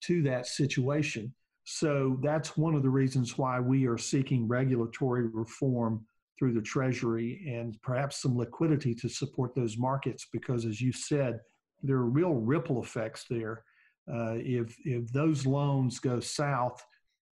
to 0.02 0.22
that 0.24 0.46
situation. 0.46 1.34
So 1.64 2.18
that's 2.22 2.58
one 2.58 2.74
of 2.74 2.82
the 2.82 2.90
reasons 2.90 3.38
why 3.38 3.58
we 3.58 3.86
are 3.86 3.96
seeking 3.96 4.46
regulatory 4.46 5.26
reform 5.26 6.04
through 6.38 6.52
the 6.52 6.62
Treasury 6.62 7.42
and 7.48 7.80
perhaps 7.80 8.20
some 8.20 8.36
liquidity 8.36 8.94
to 8.96 9.08
support 9.08 9.54
those 9.54 9.78
markets 9.78 10.26
because, 10.30 10.66
as 10.66 10.78
you 10.78 10.92
said, 10.92 11.40
there 11.82 11.96
are 11.96 12.10
real 12.10 12.34
ripple 12.34 12.82
effects 12.82 13.24
there. 13.30 13.64
Uh, 14.12 14.34
if 14.36 14.76
if 14.84 15.12
those 15.12 15.46
loans 15.46 15.98
go 15.98 16.20
south 16.20 16.84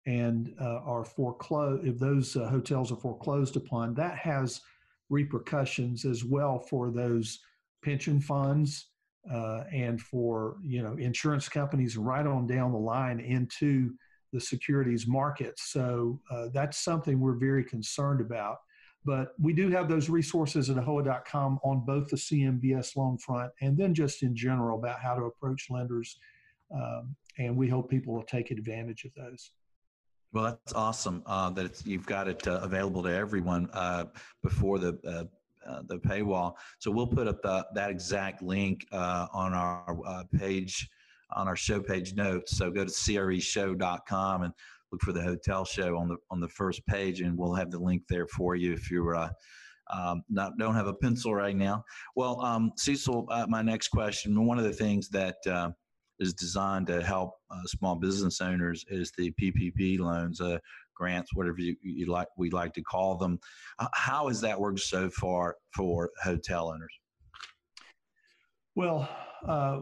and 0.07 0.55
uh, 0.61 0.81
are 0.85 1.05
foreclosed, 1.05 1.87
if 1.87 1.99
those 1.99 2.37
uh, 2.37 2.49
hotels 2.49 2.93
are 2.93 2.97
foreclosed 2.97 3.57
upon, 3.57 3.95
that 3.95 4.17
has 4.17 4.61
repercussions 5.09 6.05
as 6.05 6.25
well 6.25 6.59
for 6.59 6.91
those 6.91 7.41
pension 7.83 8.21
funds 8.21 8.87
uh, 9.31 9.65
and 9.73 10.01
for 10.01 10.57
you 10.63 10.83
know 10.83 10.95
insurance 10.95 11.49
companies 11.49 11.97
right 11.97 12.27
on 12.27 12.47
down 12.47 12.73
the 12.73 12.79
line 12.79 13.21
into 13.21 13.93
the 14.33 14.41
securities 14.41 15.07
markets. 15.07 15.73
So 15.73 16.21
uh, 16.31 16.47
that's 16.53 16.79
something 16.79 17.19
we're 17.19 17.39
very 17.39 17.65
concerned 17.65 18.21
about. 18.21 18.59
But 19.05 19.33
we 19.41 19.53
do 19.53 19.71
have 19.71 19.89
those 19.89 20.11
resources 20.11 20.69
at 20.69 20.77
ahoa.com 20.77 21.59
on 21.65 21.85
both 21.87 22.09
the 22.09 22.17
CMBS 22.17 22.97
loan 22.97 23.17
front 23.19 23.51
and 23.61 23.77
then 23.77 23.95
just 23.95 24.23
in 24.23 24.37
general 24.37 24.79
about 24.79 25.01
how 25.01 25.15
to 25.15 25.23
approach 25.25 25.69
lenders. 25.71 26.19
Um, 26.75 27.15
and 27.39 27.57
we 27.57 27.69
hope 27.69 27.91
people 27.91 28.15
will 28.15 28.23
take 28.23 28.51
advantage 28.51 29.05
of 29.05 29.13
those. 29.15 29.51
Well, 30.33 30.45
that's 30.45 30.73
awesome 30.75 31.23
uh, 31.27 31.51
that 31.51 31.85
you've 31.85 32.07
got 32.07 32.29
it 32.29 32.47
uh, 32.47 32.61
available 32.63 33.03
to 33.03 33.13
everyone 33.13 33.69
uh, 33.73 34.05
before 34.43 34.79
the 34.79 34.99
uh, 35.05 35.25
uh, 35.69 35.83
the 35.87 35.99
paywall. 35.99 36.55
So 36.79 36.91
we'll 36.91 37.07
put 37.07 37.29
up 37.29 37.43
the, 37.43 37.67
that 37.75 37.91
exact 37.91 38.43
link 38.43 38.87
uh, 38.93 39.27
on 39.33 39.53
our 39.53 40.25
page 40.33 40.89
on 41.33 41.47
our 41.47 41.57
show 41.57 41.81
page 41.81 42.15
notes. 42.15 42.57
So 42.57 42.71
go 42.71 42.85
to 42.85 42.91
creshow.com 42.91 44.43
and 44.43 44.53
look 44.91 45.01
for 45.03 45.13
the 45.13 45.23
hotel 45.23 45.65
show 45.65 45.97
on 45.97 46.09
the 46.09 46.17
on 46.31 46.41
the 46.41 46.49
first 46.49 46.85
page, 46.87 47.21
and 47.21 47.37
we'll 47.37 47.55
have 47.55 47.71
the 47.71 47.79
link 47.79 48.03
there 48.09 48.27
for 48.27 48.57
you 48.57 48.73
if 48.73 48.91
you're 48.91 49.17
uh, 49.17 49.31
um, 49.93 50.23
not 50.29 50.57
don't 50.59 50.75
have 50.75 50.87
a 50.87 50.95
pencil 50.95 51.35
right 51.35 51.57
now. 51.57 51.85
Well, 52.15 52.41
um, 52.41 52.73
Cecil, 52.77 53.27
uh, 53.31 53.47
my 53.49 53.63
next 53.63 53.89
question. 53.89 54.47
One 54.47 54.59
of 54.59 54.65
the 54.65 54.73
things 54.73 55.09
that 55.11 55.37
uh, 55.47 55.71
is 56.21 56.35
designed 56.35 56.87
to 56.87 57.03
help 57.03 57.35
uh, 57.51 57.63
small 57.67 57.97
business 57.97 58.41
owners 58.41 58.85
is 58.89 59.11
the 59.17 59.33
PPP 59.41 59.99
loans, 59.99 60.41
uh, 60.41 60.59
grants, 60.95 61.35
whatever 61.35 61.61
you, 61.61 61.75
you 61.83 62.07
like 62.07 62.29
we 62.37 62.51
like 62.51 62.75
to 62.75 62.83
call 62.83 63.17
them. 63.17 63.39
how 63.95 64.29
has 64.29 64.41
that 64.43 64.61
worked 64.61 64.81
so 64.81 65.09
far 65.11 65.57
for 65.75 66.11
hotel 66.23 66.69
owners? 66.69 66.95
Well 68.77 69.09
uh, 69.47 69.81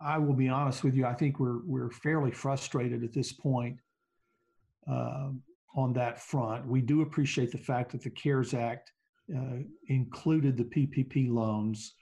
I 0.00 0.18
will 0.18 0.34
be 0.34 0.48
honest 0.48 0.84
with 0.84 0.94
you. 0.94 1.06
I 1.06 1.14
think 1.14 1.38
we're 1.38 1.60
we're 1.66 1.90
fairly 1.90 2.30
frustrated 2.30 3.04
at 3.04 3.12
this 3.12 3.32
point 3.32 3.78
uh, 4.90 5.30
on 5.76 5.92
that 5.94 6.20
front. 6.20 6.66
We 6.66 6.80
do 6.80 7.02
appreciate 7.02 7.52
the 7.52 7.58
fact 7.58 7.92
that 7.92 8.02
the 8.02 8.10
CARES 8.10 8.54
Act 8.54 8.92
uh, 9.34 9.58
included 9.88 10.56
the 10.56 10.64
PPP 10.64 11.30
loans 11.30 11.94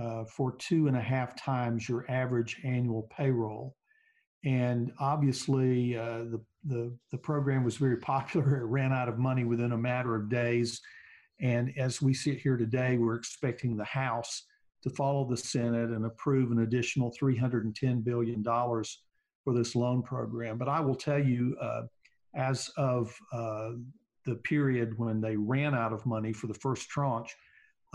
uh, 0.00 0.24
for 0.24 0.56
two 0.56 0.88
and 0.88 0.96
a 0.96 1.00
half 1.00 1.36
times 1.36 1.88
your 1.88 2.04
average 2.10 2.60
annual 2.64 3.08
payroll, 3.16 3.76
and 4.44 4.92
obviously 4.98 5.96
uh, 5.96 6.24
the, 6.24 6.40
the 6.64 6.96
the 7.10 7.18
program 7.18 7.64
was 7.64 7.76
very 7.76 7.96
popular. 8.14 8.58
It 8.58 8.66
ran 8.66 8.92
out 8.92 9.08
of 9.08 9.18
money 9.18 9.44
within 9.44 9.72
a 9.72 9.78
matter 9.78 10.14
of 10.14 10.28
days, 10.28 10.80
and 11.40 11.72
as 11.76 12.00
we 12.00 12.14
sit 12.14 12.38
here 12.38 12.56
today, 12.56 12.96
we're 12.96 13.16
expecting 13.16 13.76
the 13.76 13.84
House 13.84 14.44
to 14.82 14.90
follow 14.90 15.28
the 15.28 15.36
Senate 15.36 15.90
and 15.90 16.06
approve 16.06 16.52
an 16.52 16.60
additional 16.60 17.12
$310 17.20 18.04
billion 18.04 18.42
for 18.44 19.52
this 19.52 19.74
loan 19.74 20.02
program. 20.02 20.58
But 20.58 20.68
I 20.68 20.80
will 20.80 20.94
tell 20.94 21.18
you, 21.18 21.56
uh, 21.60 21.82
as 22.34 22.70
of 22.76 23.16
uh, 23.32 23.70
the 24.26 24.36
period 24.36 24.96
when 24.98 25.20
they 25.20 25.36
ran 25.36 25.74
out 25.74 25.92
of 25.92 26.06
money 26.06 26.32
for 26.32 26.46
the 26.46 26.54
first 26.54 26.88
tranche, 26.88 27.34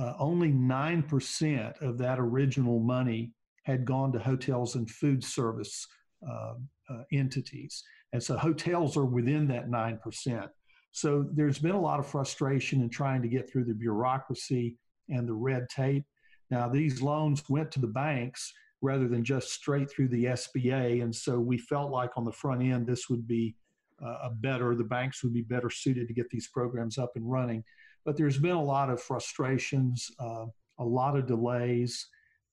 uh, 0.02 0.16
only 0.18 0.52
9% 0.52 1.82
of 1.82 1.98
that 2.00 2.20
original 2.20 2.80
money 2.80 3.32
had 3.64 3.86
gone 3.86 4.12
to 4.12 4.20
hotels 4.20 4.76
and 4.76 4.90
food 4.90 5.24
service 5.24 5.88
uh, 6.28 6.54
uh, 6.90 7.04
entities. 7.12 7.84
And 8.12 8.22
so 8.22 8.36
hotels 8.36 8.98
are 8.98 9.06
within 9.06 9.48
that 9.50 9.70
9%. 9.70 10.50
So 10.92 11.28
there's 11.32 11.60
been 11.60 11.76
a 11.76 11.80
lot 11.80 12.00
of 12.00 12.08
frustration 12.08 12.82
in 12.82 12.90
trying 12.90 13.22
to 13.22 13.28
get 13.28 13.50
through 13.50 13.66
the 13.66 13.76
bureaucracy 13.76 14.76
and 15.10 15.28
the 15.28 15.34
red 15.34 15.70
tape. 15.70 16.06
Now, 16.50 16.68
these 16.68 17.02
loans 17.02 17.44
went 17.48 17.72
to 17.74 17.80
the 17.80 17.88
banks 17.88 18.52
rather 18.82 19.08
than 19.08 19.24
just 19.24 19.52
straight 19.52 19.90
through 19.92 20.08
the 20.08 20.26
SBA. 20.26 21.04
And 21.04 21.16
so 21.16 21.40
we 21.40 21.60
felt 21.60 21.92
like 21.92 22.18
on 22.18 22.26
the 22.26 22.32
front 22.32 22.64
end, 22.64 22.88
this 22.88 23.08
would 23.08 23.28
be 23.28 23.56
uh, 24.04 24.18
a 24.24 24.30
better, 24.32 24.74
the 24.74 24.84
banks 24.84 25.24
would 25.24 25.34
be 25.34 25.44
better 25.44 25.70
suited 25.70 26.08
to 26.08 26.14
get 26.16 26.30
these 26.32 26.48
programs 26.48 26.98
up 26.98 27.12
and 27.16 27.30
running. 27.30 27.64
But 28.06 28.18
there's 28.18 28.38
been 28.38 28.52
a 28.56 28.64
lot 28.64 28.90
of 28.90 29.02
frustrations, 29.02 30.10
uh, 30.20 30.46
a 30.80 30.84
lot 30.84 31.16
of 31.16 31.28
delays. 31.28 32.08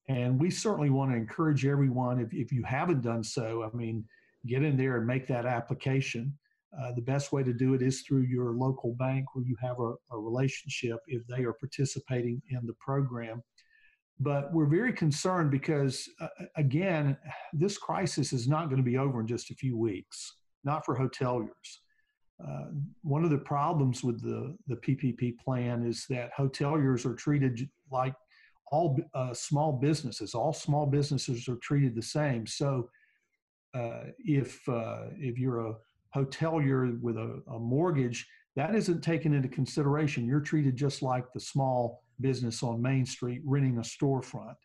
And 0.08 0.40
we 0.40 0.50
certainly 0.50 0.90
want 0.90 1.10
to 1.10 1.16
encourage 1.16 1.66
everyone, 1.66 2.20
if, 2.20 2.32
if 2.32 2.52
you 2.52 2.62
haven't 2.62 3.02
done 3.02 3.22
so, 3.22 3.62
I 3.62 3.76
mean, 3.76 4.04
get 4.46 4.62
in 4.62 4.76
there 4.76 4.96
and 4.96 5.06
make 5.06 5.26
that 5.28 5.46
application. 5.46 6.36
Uh, 6.78 6.92
the 6.92 7.02
best 7.02 7.32
way 7.32 7.42
to 7.42 7.52
do 7.52 7.74
it 7.74 7.82
is 7.82 8.02
through 8.02 8.22
your 8.22 8.52
local 8.52 8.94
bank 8.94 9.34
where 9.34 9.44
you 9.44 9.56
have 9.60 9.78
a, 9.80 9.94
a 10.10 10.18
relationship 10.18 10.98
if 11.06 11.26
they 11.26 11.44
are 11.44 11.54
participating 11.54 12.42
in 12.50 12.66
the 12.66 12.74
program. 12.74 13.42
But 14.20 14.52
we're 14.52 14.66
very 14.66 14.92
concerned 14.92 15.50
because, 15.50 16.08
uh, 16.20 16.28
again, 16.56 17.16
this 17.52 17.78
crisis 17.78 18.32
is 18.32 18.48
not 18.48 18.66
going 18.66 18.78
to 18.78 18.82
be 18.82 18.98
over 18.98 19.20
in 19.20 19.26
just 19.26 19.50
a 19.50 19.54
few 19.54 19.78
weeks, 19.78 20.34
not 20.64 20.84
for 20.84 20.96
hoteliers. 20.96 21.78
Uh, 22.47 22.66
one 23.02 23.25
of 23.25 23.30
the 23.30 23.38
problems 23.38 24.04
with 24.04 24.23
the, 24.23 24.57
the 24.68 24.76
PPP 24.76 25.38
plan 25.38 25.85
is 25.85 26.07
that 26.09 26.30
hoteliers 26.38 27.04
are 27.04 27.14
treated 27.14 27.68
like 27.90 28.14
all 28.71 28.99
uh, 29.14 29.35
small 29.35 29.73
businesses. 29.73 30.35
All 30.35 30.52
small 30.52 30.87
businesses 30.87 31.49
are 31.49 31.57
treated 31.57 31.95
the 31.95 32.02
same. 32.02 32.47
So 32.47 32.88
uh, 33.75 34.04
if 34.18 34.66
uh, 34.68 35.07
if 35.18 35.38
you're 35.38 35.66
a 35.66 35.75
hotelier 36.16 37.00
with 37.00 37.16
a, 37.16 37.42
a, 37.50 37.59
mortgage, 37.59 38.26
that 38.57 38.75
isn't 38.75 39.02
taken 39.02 39.35
into 39.35 39.49
consideration. 39.49 40.26
You're 40.26 40.40
treated 40.40 40.75
just 40.76 41.02
like 41.02 41.33
the 41.33 41.40
small 41.40 42.02
business 42.21 42.62
on 42.62 42.80
Main 42.80 43.04
Street 43.04 43.42
renting 43.45 43.78
a 43.78 43.83
storefront, 43.83 44.57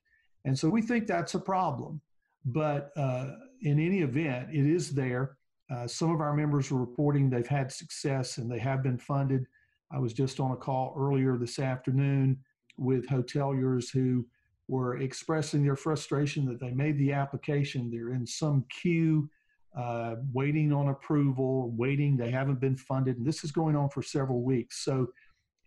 and 0.45 0.57
so 0.57 0.69
we 0.69 0.81
think 0.81 1.05
that's 1.05 1.35
a 1.35 1.39
problem. 1.39 2.01
But 2.45 2.91
uh, 2.97 3.31
in 3.61 3.79
any 3.79 4.01
event, 4.01 4.49
it 4.51 4.65
is 4.65 4.91
there. 4.91 5.37
Uh, 5.71 5.87
some 5.87 6.11
of 6.11 6.21
our 6.21 6.33
members 6.33 6.71
are 6.71 6.77
reporting 6.77 7.29
they've 7.29 7.47
had 7.47 7.71
success 7.71 8.37
and 8.37 8.51
they 8.51 8.59
have 8.59 8.83
been 8.83 8.97
funded. 8.97 9.45
I 9.91 9.99
was 9.99 10.13
just 10.13 10.39
on 10.39 10.51
a 10.51 10.55
call 10.55 10.95
earlier 10.97 11.37
this 11.37 11.59
afternoon 11.59 12.37
with 12.77 13.07
hoteliers 13.07 13.91
who 13.91 14.25
were 14.67 14.97
expressing 14.97 15.63
their 15.63 15.75
frustration 15.75 16.45
that 16.45 16.59
they 16.59 16.71
made 16.71 16.97
the 16.97 17.11
application, 17.11 17.91
they're 17.91 18.13
in 18.13 18.25
some 18.25 18.65
queue, 18.69 19.29
uh, 19.77 20.15
waiting 20.31 20.71
on 20.71 20.89
approval, 20.89 21.71
waiting, 21.75 22.15
they 22.15 22.31
haven't 22.31 22.59
been 22.59 22.77
funded. 22.77 23.17
And 23.17 23.25
this 23.25 23.43
is 23.43 23.51
going 23.51 23.75
on 23.75 23.89
for 23.89 24.01
several 24.01 24.41
weeks. 24.41 24.83
So 24.83 25.07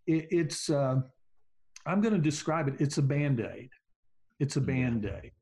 it, 0.07 0.27
it's, 0.31 0.71
uh, 0.71 0.97
I'm 1.87 2.01
going 2.01 2.15
to 2.15 2.21
describe 2.21 2.69
it, 2.69 2.75
it's 2.81 2.99
a 2.99 3.03
band 3.03 3.41
aid. 3.41 3.71
It's 4.41 4.57
a 4.57 4.61
band 4.61 5.05
aid. 5.23 5.33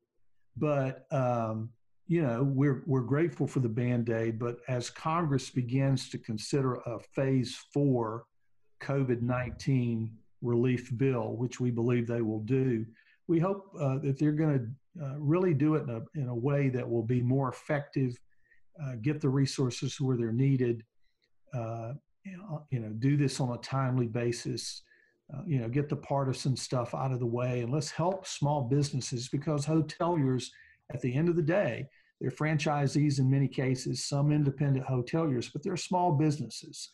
But, 0.56 1.06
um, 1.11 1.70
you 2.06 2.23
know, 2.23 2.42
we're, 2.42 2.82
we're 2.87 3.00
grateful 3.00 3.46
for 3.46 3.61
the 3.61 3.68
band 3.68 4.11
aid, 4.11 4.38
but 4.38 4.58
as 4.68 4.90
Congress 4.90 5.50
begins 5.50 6.08
to 6.11 6.18
consider 6.18 6.75
a 6.75 6.99
phase 7.14 7.56
four 7.73 8.26
COVID 8.82 9.23
19 9.23 10.12
relief 10.42 10.90
bill, 10.96 11.37
which 11.37 11.61
we 11.61 11.70
believe 11.70 12.06
they 12.06 12.20
will 12.20 12.40
do, 12.40 12.84
we 13.26 13.38
hope 13.38 13.70
uh, 13.80 13.99
that 13.99 14.18
they're 14.18 14.32
going 14.32 14.58
to 14.58 15.04
uh, 15.04 15.14
really 15.18 15.54
do 15.54 15.75
it 15.76 15.84
in 15.84 15.90
a, 15.90 16.20
in 16.20 16.28
a 16.28 16.34
way 16.34 16.68
that 16.68 16.88
will 16.88 17.02
be 17.02 17.23
more 17.23 17.49
effective, 17.49 18.18
uh, 18.82 18.92
get 19.00 19.20
the 19.20 19.28
resources 19.28 20.00
where 20.00 20.16
they're 20.16 20.32
needed, 20.32 20.84
uh, 21.54 21.94
you 22.70 22.80
know, 22.80 22.88
do 22.99 23.16
this 23.16 23.40
on 23.40 23.54
a 23.56 23.58
timely 23.58 24.06
basis, 24.06 24.82
uh, 25.32 25.40
you 25.46 25.58
know, 25.58 25.68
get 25.68 25.88
the 25.88 25.96
partisan 25.96 26.56
stuff 26.56 26.94
out 26.94 27.12
of 27.12 27.20
the 27.20 27.26
way, 27.26 27.61
and 27.61 27.73
let's 27.73 27.90
help 27.90 28.26
small 28.26 28.62
businesses 28.62 29.28
because 29.28 29.64
hoteliers, 29.66 30.49
at 30.92 31.00
the 31.00 31.14
end 31.14 31.28
of 31.28 31.36
the 31.36 31.42
day, 31.42 31.86
they're 32.20 32.30
franchisees 32.30 33.18
in 33.18 33.30
many 33.30 33.48
cases, 33.48 34.04
some 34.04 34.32
independent 34.32 34.86
hoteliers, 34.86 35.52
but 35.52 35.62
they're 35.62 35.76
small 35.76 36.12
businesses. 36.12 36.90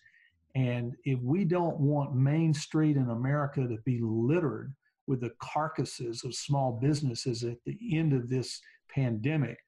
And 0.55 0.97
if 1.05 1.21
we 1.21 1.45
don't 1.45 1.79
want 1.79 2.15
Main 2.15 2.53
Street 2.53 2.97
in 2.97 3.11
America 3.11 3.67
to 3.67 3.79
be 3.85 4.01
littered 4.03 4.75
with 5.07 5.21
the 5.21 5.33
carcasses 5.41 6.25
of 6.25 6.35
small 6.35 6.73
businesses 6.81 7.45
at 7.45 7.59
the 7.65 7.79
end 7.93 8.13
of 8.13 8.29
this 8.29 8.61
pandemic, 8.93 9.59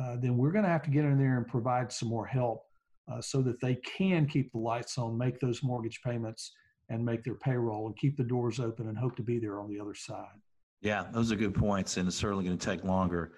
uh, 0.00 0.16
then 0.16 0.36
we're 0.36 0.50
going 0.50 0.64
to 0.64 0.70
have 0.70 0.82
to 0.82 0.90
get 0.90 1.04
in 1.04 1.18
there 1.18 1.36
and 1.36 1.46
provide 1.46 1.92
some 1.92 2.08
more 2.08 2.26
help 2.26 2.64
uh, 3.10 3.20
so 3.20 3.40
that 3.42 3.60
they 3.60 3.76
can 3.76 4.26
keep 4.26 4.50
the 4.52 4.58
lights 4.58 4.98
on, 4.98 5.16
make 5.16 5.38
those 5.38 5.62
mortgage 5.62 6.00
payments, 6.02 6.52
and 6.88 7.04
make 7.04 7.24
their 7.24 7.34
payroll 7.34 7.86
and 7.86 7.96
keep 7.96 8.16
the 8.16 8.24
doors 8.24 8.60
open 8.60 8.88
and 8.88 8.98
hope 8.98 9.16
to 9.16 9.22
be 9.22 9.38
there 9.38 9.60
on 9.60 9.68
the 9.68 9.80
other 9.80 9.94
side. 9.94 10.40
Yeah, 10.80 11.06
those 11.12 11.32
are 11.32 11.36
good 11.36 11.54
points, 11.54 11.96
and 11.96 12.06
it's 12.06 12.16
certainly 12.16 12.44
going 12.44 12.58
to 12.58 12.66
take 12.66 12.84
longer 12.84 13.32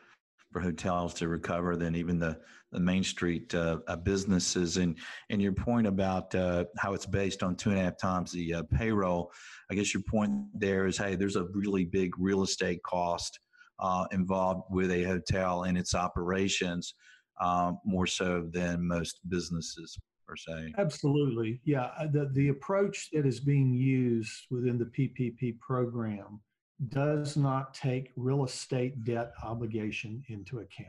for 0.52 0.60
hotels 0.60 1.14
to 1.14 1.28
recover 1.28 1.76
than 1.76 1.94
even 1.94 2.18
the, 2.18 2.38
the 2.72 2.80
Main 2.80 3.02
Street 3.02 3.54
uh, 3.54 3.78
uh, 3.86 3.96
businesses. 3.96 4.76
And 4.76 4.96
and 5.30 5.40
your 5.40 5.52
point 5.52 5.86
about 5.86 6.34
uh, 6.34 6.64
how 6.78 6.94
it's 6.94 7.06
based 7.06 7.42
on 7.42 7.56
two 7.56 7.70
and 7.70 7.78
a 7.78 7.82
half 7.82 7.98
times 7.98 8.32
the 8.32 8.54
uh, 8.54 8.62
payroll, 8.74 9.30
I 9.70 9.74
guess 9.74 9.92
your 9.92 10.02
point 10.08 10.32
there 10.54 10.86
is, 10.86 10.96
hey, 10.96 11.14
there's 11.16 11.36
a 11.36 11.44
really 11.52 11.84
big 11.84 12.12
real 12.18 12.42
estate 12.42 12.82
cost 12.82 13.38
uh, 13.78 14.06
involved 14.12 14.64
with 14.70 14.90
a 14.90 15.04
hotel 15.04 15.64
and 15.64 15.76
its 15.76 15.94
operations, 15.94 16.94
um, 17.40 17.78
more 17.84 18.06
so 18.06 18.48
than 18.52 18.86
most 18.86 19.20
businesses. 19.28 19.98
Per 20.26 20.36
se. 20.36 20.74
Absolutely, 20.76 21.58
yeah. 21.64 21.88
Uh, 21.98 22.06
the 22.12 22.30
the 22.34 22.48
approach 22.48 23.08
that 23.14 23.24
is 23.24 23.40
being 23.40 23.72
used 23.72 24.46
within 24.50 24.76
the 24.76 24.84
PPP 24.84 25.58
program 25.58 26.40
does 26.88 27.36
not 27.36 27.74
take 27.74 28.12
real 28.16 28.44
estate 28.44 29.04
debt 29.04 29.32
obligation 29.42 30.22
into 30.28 30.60
account. 30.60 30.88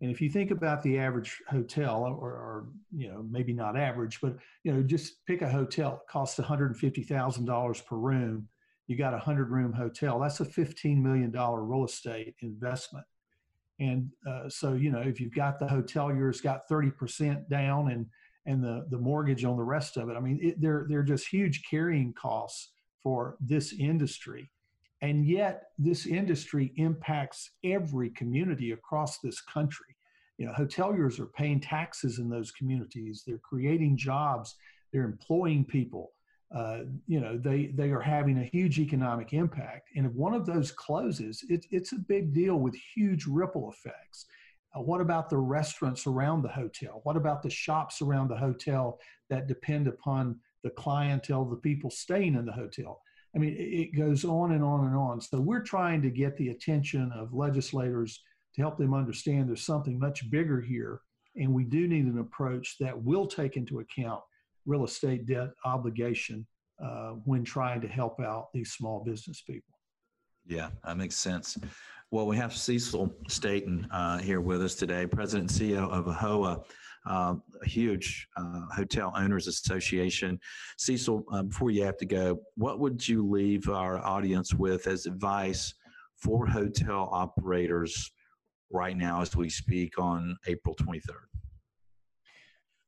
And 0.00 0.10
if 0.10 0.20
you 0.20 0.30
think 0.30 0.50
about 0.50 0.82
the 0.82 0.98
average 0.98 1.40
hotel, 1.48 2.04
or, 2.04 2.30
or, 2.30 2.68
you 2.96 3.08
know 3.08 3.24
maybe 3.28 3.52
not 3.52 3.76
average, 3.76 4.20
but 4.20 4.36
you 4.64 4.72
know 4.72 4.82
just 4.82 5.24
pick 5.26 5.42
a 5.42 5.48
hotel. 5.48 6.00
It 6.02 6.10
costs 6.10 6.38
one 6.38 6.46
hundred 6.46 6.66
and 6.66 6.76
fifty 6.76 7.02
thousand 7.02 7.46
dollars 7.46 7.80
per 7.80 7.96
room. 7.96 8.48
You 8.86 8.96
got 8.96 9.14
a 9.14 9.18
hundred 9.18 9.50
room 9.50 9.72
hotel. 9.72 10.18
That's 10.18 10.40
a 10.40 10.44
fifteen 10.44 11.02
million 11.02 11.30
dollar 11.30 11.62
real 11.64 11.84
estate 11.84 12.34
investment. 12.42 13.06
And 13.80 14.10
uh, 14.28 14.48
so 14.48 14.74
you 14.74 14.90
know 14.90 15.00
if 15.00 15.20
you've 15.20 15.34
got 15.34 15.58
the 15.58 15.66
hotelier's 15.66 16.40
got 16.40 16.68
thirty 16.68 16.90
percent 16.90 17.48
down 17.48 17.90
and 17.90 18.06
and 18.46 18.62
the 18.62 18.86
the 18.90 18.98
mortgage 18.98 19.44
on 19.44 19.56
the 19.56 19.64
rest 19.64 19.96
of 19.96 20.08
it. 20.08 20.16
I 20.16 20.20
mean 20.20 20.38
it, 20.42 20.60
they're 20.60 20.86
they're 20.88 21.02
just 21.02 21.28
huge 21.28 21.62
carrying 21.68 22.12
costs 22.12 22.70
for 23.02 23.36
this 23.40 23.72
industry. 23.72 24.50
And 25.00 25.24
yet, 25.24 25.70
this 25.78 26.06
industry 26.06 26.72
impacts 26.76 27.50
every 27.64 28.10
community 28.10 28.72
across 28.72 29.18
this 29.18 29.40
country. 29.40 29.94
You 30.38 30.46
know, 30.46 30.52
hoteliers 30.52 31.20
are 31.20 31.26
paying 31.26 31.60
taxes 31.60 32.18
in 32.18 32.28
those 32.28 32.50
communities. 32.52 33.22
They're 33.26 33.38
creating 33.38 33.96
jobs. 33.96 34.56
They're 34.92 35.04
employing 35.04 35.64
people. 35.64 36.12
Uh, 36.54 36.80
you 37.06 37.20
know, 37.20 37.36
they 37.36 37.66
they 37.74 37.90
are 37.90 38.00
having 38.00 38.38
a 38.38 38.44
huge 38.44 38.78
economic 38.78 39.34
impact. 39.34 39.90
And 39.94 40.06
if 40.06 40.12
one 40.12 40.34
of 40.34 40.46
those 40.46 40.72
closes, 40.72 41.44
it, 41.48 41.66
it's 41.70 41.92
a 41.92 41.98
big 41.98 42.32
deal 42.32 42.56
with 42.56 42.74
huge 42.74 43.26
ripple 43.26 43.70
effects. 43.70 44.26
Uh, 44.74 44.80
what 44.80 45.00
about 45.00 45.28
the 45.28 45.36
restaurants 45.36 46.06
around 46.06 46.42
the 46.42 46.48
hotel? 46.48 47.00
What 47.04 47.16
about 47.16 47.42
the 47.42 47.50
shops 47.50 48.00
around 48.00 48.28
the 48.28 48.36
hotel 48.36 48.98
that 49.28 49.46
depend 49.46 49.88
upon 49.88 50.40
the 50.62 50.70
clientele, 50.70 51.44
the 51.44 51.56
people 51.56 51.90
staying 51.90 52.34
in 52.34 52.46
the 52.46 52.52
hotel? 52.52 53.02
I 53.34 53.38
mean, 53.38 53.54
it 53.58 53.96
goes 53.96 54.24
on 54.24 54.52
and 54.52 54.64
on 54.64 54.86
and 54.86 54.96
on. 54.96 55.20
So 55.20 55.40
we're 55.40 55.62
trying 55.62 56.02
to 56.02 56.10
get 56.10 56.36
the 56.36 56.48
attention 56.48 57.12
of 57.12 57.34
legislators 57.34 58.22
to 58.54 58.62
help 58.62 58.78
them 58.78 58.94
understand 58.94 59.48
there's 59.48 59.64
something 59.64 59.98
much 59.98 60.30
bigger 60.30 60.60
here. 60.60 61.00
And 61.36 61.52
we 61.52 61.64
do 61.64 61.86
need 61.86 62.06
an 62.06 62.18
approach 62.18 62.76
that 62.80 63.00
will 63.00 63.26
take 63.26 63.56
into 63.56 63.80
account 63.80 64.20
real 64.66 64.84
estate 64.84 65.26
debt 65.26 65.50
obligation 65.64 66.46
uh, 66.82 67.12
when 67.24 67.44
trying 67.44 67.80
to 67.80 67.88
help 67.88 68.20
out 68.20 68.48
these 68.54 68.72
small 68.72 69.04
business 69.04 69.42
people. 69.42 69.74
Yeah, 70.46 70.70
that 70.84 70.96
makes 70.96 71.16
sense. 71.16 71.58
Well, 72.10 72.26
we 72.26 72.36
have 72.38 72.56
Cecil 72.56 73.14
Staton 73.28 73.86
uh, 73.90 74.18
here 74.18 74.40
with 74.40 74.62
us 74.62 74.74
today, 74.74 75.06
President 75.06 75.50
and 75.50 75.60
CEO 75.60 75.90
of 75.90 76.06
AHOA 76.06 76.64
uh, 77.08 77.34
a 77.62 77.66
huge 77.66 78.28
uh, 78.36 78.62
hotel 78.74 79.12
owners 79.16 79.46
association. 79.46 80.38
Cecil, 80.76 81.24
uh, 81.32 81.42
before 81.42 81.70
you 81.70 81.82
have 81.82 81.96
to 81.96 82.06
go, 82.06 82.40
what 82.56 82.78
would 82.78 83.06
you 83.06 83.26
leave 83.26 83.68
our 83.68 83.98
audience 84.04 84.54
with 84.54 84.86
as 84.86 85.06
advice 85.06 85.74
for 86.16 86.46
hotel 86.46 87.08
operators 87.10 88.12
right 88.70 88.96
now 88.96 89.22
as 89.22 89.34
we 89.34 89.48
speak 89.48 89.98
on 89.98 90.36
April 90.46 90.74
23rd? 90.74 91.24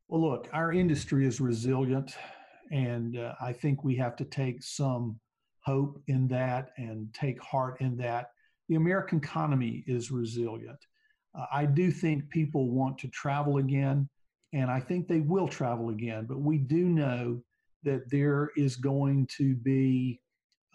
Well, 0.09 0.21
look, 0.21 0.49
our 0.53 0.73
industry 0.73 1.27
is 1.27 1.41
resilient, 1.41 2.17
and 2.71 3.17
uh, 3.17 3.35
I 3.41 3.53
think 3.53 3.85
we 3.85 3.97
have 3.97 4.17
to 4.17 4.25
take 4.25 4.63
some 4.63 5.19
hope 5.65 6.03
in 6.09 6.27
that 6.29 6.71
and 6.77 7.13
take 7.15 7.41
heart 7.41 7.81
in 7.81 7.97
that. 7.99 8.31
The 8.69 8.75
American 8.75 9.19
economy 9.19 9.85
is 9.87 10.11
resilient. 10.11 10.79
Uh, 11.39 11.47
I 11.53 11.67
do 11.67 11.91
think 11.91 12.29
people 12.31 12.71
want 12.71 12.99
to 12.99 13.09
travel 13.09 13.59
again, 13.59 14.09
and 14.53 14.71
I 14.71 14.81
think 14.81 15.07
they 15.07 15.21
will 15.21 15.49
travel 15.49 15.91
again. 15.91 16.27
But 16.29 16.41
we 16.41 16.59
do 16.59 16.89
know 16.89 17.43
that 17.83 18.11
there 18.11 18.51
is 18.57 18.77
going 18.77 19.27
to 19.39 19.55
be 19.55 20.21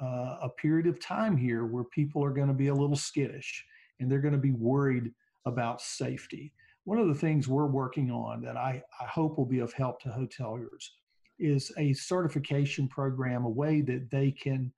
uh, 0.02 0.38
a 0.42 0.50
period 0.58 0.88
of 0.88 1.00
time 1.00 1.38
here 1.38 1.66
where 1.66 1.84
people 1.86 2.24
are 2.24 2.32
going 2.32 2.48
to 2.48 2.54
be 2.54 2.68
a 2.68 2.74
little 2.74 2.96
skittish 2.96 3.64
and 4.00 4.12
they're 4.12 4.20
going 4.20 4.34
to 4.34 4.38
be 4.38 4.52
worried 4.52 5.12
about 5.46 5.82
safety. 5.82 6.52
One 6.84 6.98
of 6.98 7.08
the 7.08 7.14
things 7.14 7.48
we're 7.48 7.68
working 7.68 8.12
on 8.12 8.42
that 8.42 8.58
I, 8.58 8.84
I 9.00 9.06
hope 9.06 9.38
will 9.38 9.46
be 9.46 9.60
of 9.60 9.74
help 9.74 10.02
to 10.02 10.10
hoteliers 10.10 10.90
is 11.40 11.72
a 11.78 11.94
certification 11.94 12.88
program, 12.88 13.46
a 13.46 13.50
way 13.50 13.82
that 13.82 14.10
they 14.12 14.32
can 14.32 14.72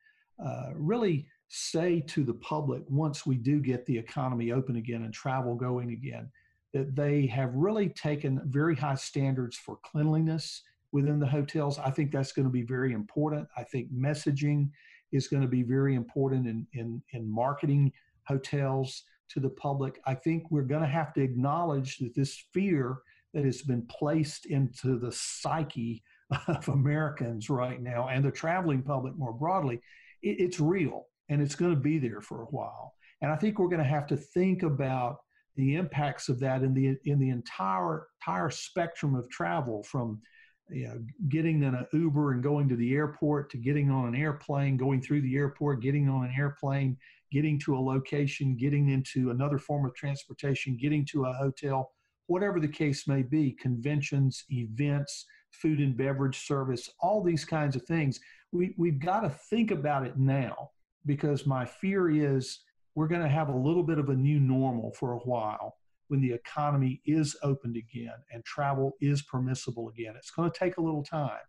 uh, 0.44 0.70
really 0.76 1.28
say 1.50 2.02
to 2.02 2.24
the 2.24 2.34
public 2.34 2.84
once 2.90 3.26
we 3.26 3.38
do 3.38 3.60
get 3.60 3.86
the 3.86 3.98
economy 3.98 4.52
open 4.52 4.76
again 4.76 5.04
and 5.04 5.14
travel 5.14 5.56
going 5.56 5.92
again, 5.92 6.30
that 6.74 6.96
they 6.96 7.26
have 7.28 7.54
really 7.54 7.90
taken 7.90 8.42
very 8.46 8.76
high 8.76 8.96
standards 8.96 9.58
for 9.58 9.80
cleanliness 9.84 10.64
within 10.92 11.20
the 11.20 11.28
hotels. 11.28 11.80
I 11.80 11.92
think 11.92 12.12
that's 12.12 12.32
going 12.32 12.48
to 12.48 12.52
be 12.52 12.64
very 12.64 12.94
important. 12.94 13.48
I 13.56 13.64
think 13.64 13.92
messaging 13.94 14.70
is 15.12 15.28
going 15.28 15.42
to 15.42 15.48
be 15.48 15.64
very 15.64 15.96
important 15.96 16.48
in, 16.48 16.68
in, 16.74 17.02
in 17.12 17.30
marketing 17.30 17.92
hotels 18.24 19.04
to 19.30 19.40
the 19.40 19.50
public. 19.50 20.00
I 20.06 20.16
think 20.16 20.52
we're 20.52 20.64
going 20.64 20.82
to 20.82 20.88
have 20.88 21.14
to 21.14 21.22
acknowledge 21.22 21.98
that 21.98 22.16
this 22.16 22.46
fear 22.54 23.00
that 23.34 23.46
has 23.46 23.62
been 23.62 23.86
placed 23.88 24.46
into 24.48 24.98
the 25.00 25.12
psyche 25.12 26.04
of 26.48 26.68
Americans 26.68 27.50
right 27.50 27.82
now 27.82 28.10
and 28.10 28.24
the 28.24 28.32
traveling 28.32 28.82
public 28.82 29.16
more 29.18 29.34
broadly, 29.34 29.82
it, 30.22 30.40
it's 30.40 30.60
real 30.60 31.08
and 31.30 31.42
it's 31.42 31.56
going 31.56 31.74
to 31.74 31.80
be 31.80 31.98
there 31.98 32.22
for 32.22 32.42
a 32.42 32.48
while. 32.48 32.94
And 33.22 33.32
I 33.32 33.36
think 33.36 33.60
we're 33.60 33.68
going 33.68 33.84
to 33.84 33.90
have 33.90 34.08
to 34.08 34.18
think 34.18 34.64
about 34.64 35.18
the 35.56 35.76
impacts 35.76 36.30
of 36.30 36.40
that 36.40 36.62
in 36.62 36.74
the 36.74 36.98
in 37.06 37.20
the 37.20 37.30
entire 37.30 38.08
entire 38.22 38.50
spectrum 38.52 39.16
of 39.16 39.28
travel 39.30 39.84
from 39.84 40.22
you 40.70 40.88
know, 40.88 41.00
getting 41.30 41.64
in 41.64 41.76
an 41.76 41.88
Uber 41.94 42.34
and 42.34 42.44
going 42.44 42.68
to 42.70 42.76
the 42.76 42.94
airport 42.94 43.50
to 43.52 43.58
getting 43.58 43.90
on 43.90 44.08
an 44.08 44.16
airplane, 44.16 44.78
going 44.78 45.02
through 45.02 45.22
the 45.22 45.36
airport, 45.36 45.82
getting 45.82 46.10
on 46.10 46.26
an 46.26 46.34
airplane, 46.38 46.98
getting 47.32 47.58
to 47.60 47.78
a 47.78 47.80
location, 47.80 48.56
getting 48.56 48.90
into 48.90 49.32
another 49.32 49.58
form 49.58 49.86
of 49.86 49.96
transportation, 49.96 50.78
getting 50.78 51.06
to 51.06 51.26
a 51.26 51.34
hotel, 51.34 51.92
whatever 52.28 52.60
the 52.60 52.68
case 52.68 53.08
may 53.08 53.22
be, 53.22 53.54
conventions, 53.54 54.44
events, 54.50 55.26
food 55.52 55.80
and 55.80 55.98
beverage 55.98 56.46
service, 56.46 56.90
all 57.00 57.24
these 57.24 57.46
kinds 57.46 57.76
of 57.76 57.84
things. 57.84 58.20
We, 58.52 58.76
we've 58.78 59.00
got 59.00 59.22
to 59.22 59.30
think 59.30 59.72
about 59.72 60.06
it 60.06 60.18
now 60.18 60.72
because 61.06 61.46
my 61.46 61.66
fear 61.66 62.10
is 62.10 62.60
we're 62.96 63.08
going 63.08 63.22
to 63.22 63.30
have 63.30 63.50
a 63.50 63.56
little 63.56 63.84
bit 63.84 64.00
of 64.00 64.10
a 64.10 64.16
new 64.16 64.40
normal 64.40 64.92
for 64.92 65.14
a 65.14 65.20
while 65.20 65.78
when 66.08 66.22
the 66.22 66.32
economy 66.32 67.02
is 67.06 67.36
opened 67.44 67.78
again 67.78 68.16
and 68.32 68.44
travel 68.46 68.94
is 69.02 69.22
permissible 69.24 69.90
again. 69.90 70.16
It's 70.18 70.32
going 70.32 70.50
to 70.50 70.58
take 70.58 70.78
a 70.78 70.82
little 70.82 71.04
time. 71.04 71.40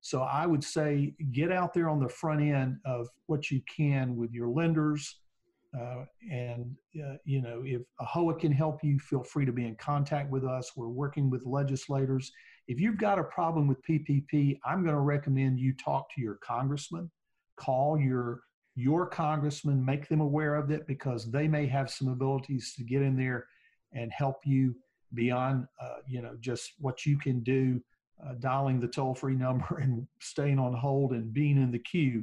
So 0.00 0.22
I 0.22 0.46
would 0.46 0.62
say 0.62 1.14
get 1.32 1.52
out 1.52 1.74
there 1.74 1.88
on 1.88 2.00
the 2.00 2.08
front 2.08 2.40
end 2.40 2.78
of 2.84 3.08
what 3.26 3.50
you 3.50 3.60
can 3.68 4.16
with 4.16 4.32
your 4.32 4.48
lenders. 4.48 5.20
Uh, 5.78 6.04
and, 6.30 6.74
uh, 7.04 7.16
you 7.24 7.42
know, 7.42 7.62
if 7.64 7.82
AAHOA 8.00 8.38
can 8.38 8.52
help 8.52 8.82
you, 8.82 8.98
feel 8.98 9.22
free 9.22 9.44
to 9.44 9.52
be 9.52 9.66
in 9.66 9.74
contact 9.76 10.30
with 10.30 10.44
us. 10.44 10.72
We're 10.76 10.88
working 10.88 11.28
with 11.28 11.44
legislators. 11.44 12.32
If 12.68 12.80
you've 12.80 12.98
got 12.98 13.18
a 13.18 13.24
problem 13.24 13.66
with 13.66 13.82
PPP, 13.82 14.58
I'm 14.64 14.82
going 14.82 14.94
to 14.94 15.00
recommend 15.00 15.60
you 15.60 15.74
talk 15.74 16.12
to 16.14 16.20
your 16.20 16.36
congressman, 16.36 17.10
call 17.56 17.98
your 17.98 18.40
your 18.76 19.06
congressman, 19.06 19.84
make 19.84 20.06
them 20.06 20.20
aware 20.20 20.54
of 20.54 20.70
it 20.70 20.86
because 20.86 21.30
they 21.30 21.48
may 21.48 21.66
have 21.66 21.90
some 21.90 22.08
abilities 22.08 22.74
to 22.76 22.84
get 22.84 23.02
in 23.02 23.16
there 23.16 23.46
and 23.92 24.12
help 24.12 24.36
you 24.44 24.76
beyond 25.14 25.66
uh, 25.80 25.96
you 26.06 26.20
know 26.20 26.36
just 26.40 26.74
what 26.78 27.06
you 27.06 27.16
can 27.18 27.40
do 27.40 27.80
uh, 28.24 28.34
dialing 28.38 28.78
the 28.78 28.88
toll 28.88 29.14
free 29.14 29.34
number 29.46 29.78
and 29.78 30.06
staying 30.20 30.58
on 30.58 30.74
hold 30.74 31.12
and 31.12 31.32
being 31.32 31.56
in 31.56 31.72
the 31.72 31.78
queue. 31.78 32.22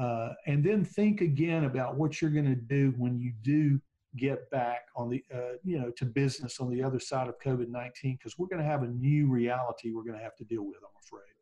Uh, 0.00 0.30
and 0.46 0.64
then 0.64 0.82
think 0.82 1.20
again 1.20 1.64
about 1.64 1.96
what 1.96 2.20
you're 2.20 2.30
going 2.30 2.46
to 2.46 2.54
do 2.54 2.94
when 2.96 3.18
you 3.18 3.30
do 3.42 3.78
get 4.16 4.50
back 4.50 4.86
on 4.96 5.10
the 5.10 5.22
uh, 5.34 5.56
you 5.62 5.78
know 5.78 5.90
to 5.90 6.06
business 6.06 6.60
on 6.60 6.70
the 6.70 6.82
other 6.82 7.00
side 7.00 7.28
of 7.28 7.38
covid-19 7.40 8.18
because 8.18 8.38
we're 8.38 8.46
going 8.46 8.60
to 8.60 8.68
have 8.68 8.82
a 8.82 8.88
new 8.88 9.26
reality 9.26 9.90
we're 9.90 10.02
going 10.02 10.16
to 10.16 10.22
have 10.22 10.36
to 10.36 10.44
deal 10.44 10.64
with 10.64 10.76
i'm 10.82 10.90
afraid. 11.02 11.32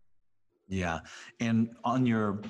Yeah. 0.70 1.00
And 1.40 1.74
on 1.84 2.06
your 2.06 2.40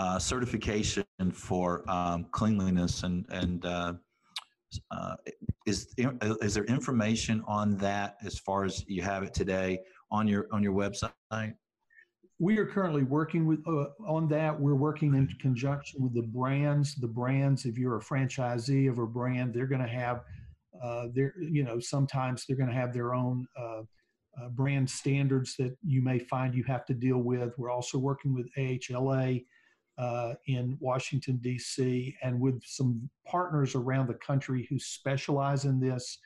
uh, 0.00 0.18
certification 0.18 1.04
for 1.30 1.88
um, 1.90 2.24
cleanliness 2.30 3.02
and 3.02 3.26
and 3.30 3.66
uh, 3.66 3.92
uh, 4.90 5.16
is 5.66 5.92
is 6.40 6.54
there 6.54 6.64
information 6.64 7.44
on 7.46 7.76
that 7.76 8.16
as 8.24 8.38
far 8.38 8.64
as 8.64 8.82
you 8.88 9.02
have 9.02 9.22
it 9.22 9.34
today 9.34 9.78
on 10.10 10.26
your 10.26 10.46
on 10.52 10.62
your 10.62 10.72
website? 10.72 11.54
We 12.38 12.56
are 12.56 12.64
currently 12.64 13.02
working 13.02 13.44
with 13.44 13.60
uh, 13.68 13.88
on 14.08 14.26
that. 14.28 14.58
We're 14.58 14.74
working 14.74 15.14
in 15.14 15.28
conjunction 15.38 16.02
with 16.02 16.14
the 16.14 16.22
brands. 16.22 16.94
The 16.94 17.08
brands, 17.08 17.66
if 17.66 17.76
you're 17.76 17.98
a 17.98 18.02
franchisee 18.02 18.88
of 18.88 18.98
a 18.98 19.06
brand, 19.06 19.52
they're 19.52 19.66
going 19.66 19.82
to 19.82 19.94
have 20.02 20.22
uh, 20.82 21.08
their 21.12 21.34
you 21.38 21.62
know 21.62 21.78
sometimes 21.78 22.46
they're 22.46 22.56
going 22.56 22.70
to 22.70 22.74
have 22.74 22.94
their 22.94 23.12
own 23.14 23.46
uh, 23.54 23.82
brand 24.52 24.88
standards 24.88 25.56
that 25.58 25.76
you 25.86 26.00
may 26.00 26.18
find 26.18 26.54
you 26.54 26.64
have 26.64 26.86
to 26.86 26.94
deal 26.94 27.18
with. 27.18 27.52
We're 27.58 27.70
also 27.70 27.98
working 27.98 28.34
with 28.34 28.48
AHLA 28.56 29.44
uh, 30.00 30.32
in 30.46 30.78
Washington, 30.80 31.36
D.C., 31.42 32.16
and 32.22 32.40
with 32.40 32.62
some 32.64 33.08
partners 33.26 33.74
around 33.74 34.06
the 34.08 34.14
country 34.14 34.66
who 34.70 34.78
specialize 34.78 35.66
in 35.66 35.78
this. 35.78 36.18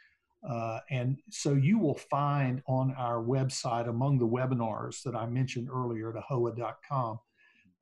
Uh, 0.49 0.79
and 0.91 1.19
so 1.29 1.55
you 1.55 1.79
will 1.81 1.97
find 1.97 2.63
on 2.69 2.95
our 2.97 3.21
website, 3.21 3.89
among 3.89 4.19
the 4.19 4.27
webinars 4.27 5.03
that 5.03 5.17
I 5.17 5.27
mentioned 5.27 5.69
earlier 5.73 6.17
at 6.17 6.23
ahoa.com, 6.23 7.19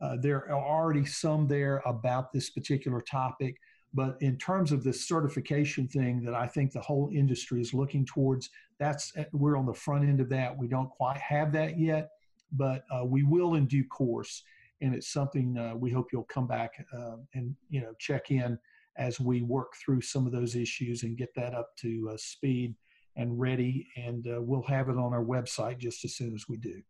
uh, 0.01 0.17
there 0.17 0.51
are 0.51 0.65
already 0.65 1.05
some 1.05 1.47
there 1.47 1.83
about 1.85 2.33
this 2.33 2.49
particular 2.49 3.03
topic. 3.03 3.57
But 3.93 4.17
in 4.23 4.39
terms 4.39 4.73
of 4.73 4.83
the 4.83 4.95
certification 4.95 5.87
thing 5.89 6.25
that 6.25 6.35
I 6.35 6.47
think 6.47 6.73
the 6.73 6.81
whole 6.81 7.11
industry 7.13 7.61
is 7.61 7.75
looking 7.75 8.07
towards, 8.07 8.49
that's 8.79 9.13
we're 9.33 9.59
on 9.59 9.67
the 9.67 9.75
front 9.75 10.09
end 10.09 10.21
of 10.21 10.31
that. 10.31 10.57
We 10.57 10.69
don't 10.69 10.89
quite 10.89 11.19
have 11.19 11.53
that 11.53 11.79
yet, 11.79 12.13
but 12.51 12.85
uh, 12.91 13.05
we 13.05 13.25
will 13.25 13.57
in 13.57 13.67
due 13.67 13.85
course 13.85 14.43
and 14.83 14.95
it's 14.95 15.13
something 15.13 15.57
uh, 15.57 15.75
we 15.77 15.91
hope 15.91 16.09
you'll 16.13 16.25
come 16.25 16.47
back 16.47 16.73
uh, 16.95 17.17
and 17.35 17.55
you 17.71 17.81
know 17.81 17.93
check 17.99 18.31
in 18.31 18.59
as 18.97 19.19
we 19.19 19.43
work 19.43 19.73
through 19.83 20.01
some 20.01 20.27
of 20.27 20.33
those 20.33 20.55
issues 20.55 21.03
and 21.03 21.17
get 21.17 21.35
that 21.35 21.55
up 21.55 21.71
to 21.79 22.11
uh, 22.13 22.17
speed 22.17 22.75
and 23.17 23.39
ready. 23.39 23.87
And 23.97 24.27
uh, 24.27 24.41
we'll 24.41 24.63
have 24.63 24.89
it 24.89 24.99
on 24.99 25.13
our 25.13 25.25
website 25.25 25.79
just 25.79 26.05
as 26.05 26.15
soon 26.15 26.35
as 26.35 26.45
we 26.49 26.57
do. 26.57 26.83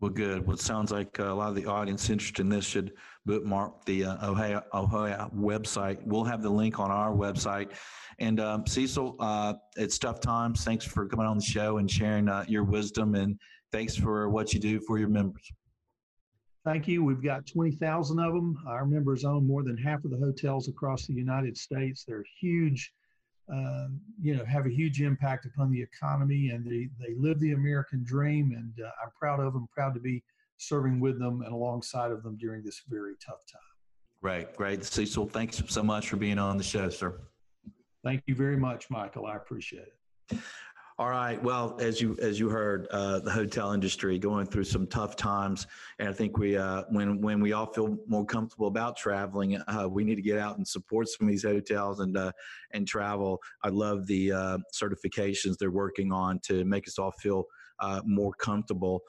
Well, 0.00 0.10
good. 0.10 0.44
Well, 0.44 0.54
it 0.54 0.60
sounds 0.60 0.90
like 0.90 1.20
uh, 1.20 1.26
a 1.26 1.34
lot 1.34 1.48
of 1.50 1.54
the 1.54 1.66
audience 1.66 2.10
interested 2.10 2.42
in 2.42 2.48
this 2.48 2.64
should 2.64 2.92
bookmark 3.24 3.84
the 3.84 4.04
uh, 4.04 4.16
AAHOA, 4.34 4.64
AAHOA 4.74 5.34
website. 5.34 6.04
We'll 6.04 6.24
have 6.24 6.42
the 6.42 6.50
link 6.50 6.80
on 6.80 6.90
our 6.90 7.12
website. 7.12 7.70
And 8.18 8.40
um, 8.40 8.66
Cecil, 8.66 9.16
it's 9.76 9.98
tough 9.98 10.20
times. 10.20 10.64
Thanks 10.64 10.84
for 10.84 11.06
coming 11.06 11.26
on 11.26 11.38
the 11.38 11.44
show 11.44 11.78
and 11.78 11.90
sharing 11.90 12.28
your 12.48 12.64
wisdom, 12.64 13.14
and 13.14 13.38
thanks 13.72 13.96
for 13.96 14.28
what 14.28 14.52
you 14.52 14.60
do 14.60 14.80
for 14.80 14.98
your 14.98 15.08
members. 15.08 15.50
Thank 16.64 16.88
you. 16.88 17.04
We've 17.04 17.22
got 17.22 17.46
20,000 17.46 18.18
of 18.18 18.32
them. 18.32 18.58
Our 18.66 18.86
members 18.86 19.24
own 19.24 19.46
more 19.46 19.62
than 19.62 19.76
half 19.76 20.02
of 20.04 20.10
the 20.10 20.16
hotels 20.16 20.68
across 20.68 21.06
the 21.06 21.12
United 21.12 21.58
States. 21.58 22.04
They're 22.08 22.24
huge, 22.40 22.90
uh, 23.52 23.88
you 24.18 24.34
know, 24.34 24.44
have 24.46 24.64
a 24.64 24.70
huge 24.70 25.02
impact 25.02 25.44
upon 25.44 25.70
the 25.70 25.82
economy 25.82 26.50
and 26.50 26.64
they, 26.64 26.88
they 26.98 27.14
live 27.18 27.38
the 27.40 27.52
American 27.52 28.02
dream. 28.02 28.54
And 28.56 28.72
uh, 28.82 28.90
I'm 29.02 29.10
proud 29.18 29.40
of 29.40 29.52
them, 29.52 29.68
proud 29.74 29.92
to 29.94 30.00
be 30.00 30.24
serving 30.56 31.00
with 31.00 31.18
them 31.18 31.42
and 31.42 31.52
alongside 31.52 32.10
of 32.10 32.22
them 32.22 32.38
during 32.38 32.64
this 32.64 32.80
very 32.88 33.14
tough 33.24 33.44
time. 33.52 33.60
Great, 34.22 34.56
great. 34.56 34.84
Cecil, 34.84 35.26
thanks 35.26 35.62
so 35.66 35.82
much 35.82 36.08
for 36.08 36.16
being 36.16 36.38
on 36.38 36.56
the 36.56 36.64
show, 36.64 36.88
sir. 36.88 37.20
Thank 38.02 38.22
you 38.26 38.34
very 38.34 38.56
much, 38.56 38.88
Michael. 38.88 39.26
I 39.26 39.36
appreciate 39.36 39.88
it. 40.30 40.38
All 40.96 41.10
right. 41.10 41.42
Well, 41.42 41.76
as 41.80 42.00
you 42.00 42.16
as 42.22 42.38
you 42.38 42.48
heard, 42.48 42.86
uh, 42.92 43.18
the 43.18 43.30
hotel 43.30 43.72
industry 43.72 44.16
going 44.16 44.46
through 44.46 44.62
some 44.62 44.86
tough 44.86 45.16
times, 45.16 45.66
and 45.98 46.08
I 46.08 46.12
think 46.12 46.38
we 46.38 46.56
uh, 46.56 46.84
when 46.88 47.20
when 47.20 47.40
we 47.40 47.52
all 47.52 47.66
feel 47.66 47.98
more 48.06 48.24
comfortable 48.24 48.68
about 48.68 48.96
traveling, 48.96 49.56
uh, 49.56 49.88
we 49.90 50.04
need 50.04 50.14
to 50.14 50.22
get 50.22 50.38
out 50.38 50.56
and 50.56 50.66
support 50.66 51.08
some 51.08 51.26
of 51.26 51.32
these 51.32 51.42
hotels 51.42 51.98
and 51.98 52.16
uh, 52.16 52.30
and 52.70 52.86
travel. 52.86 53.40
I 53.64 53.70
love 53.70 54.06
the 54.06 54.30
uh, 54.30 54.58
certifications 54.72 55.58
they're 55.58 55.72
working 55.72 56.12
on 56.12 56.38
to 56.44 56.64
make 56.64 56.86
us 56.86 56.96
all 56.96 57.10
feel 57.10 57.46
uh, 57.80 58.00
more 58.04 58.32
comfortable 58.34 59.00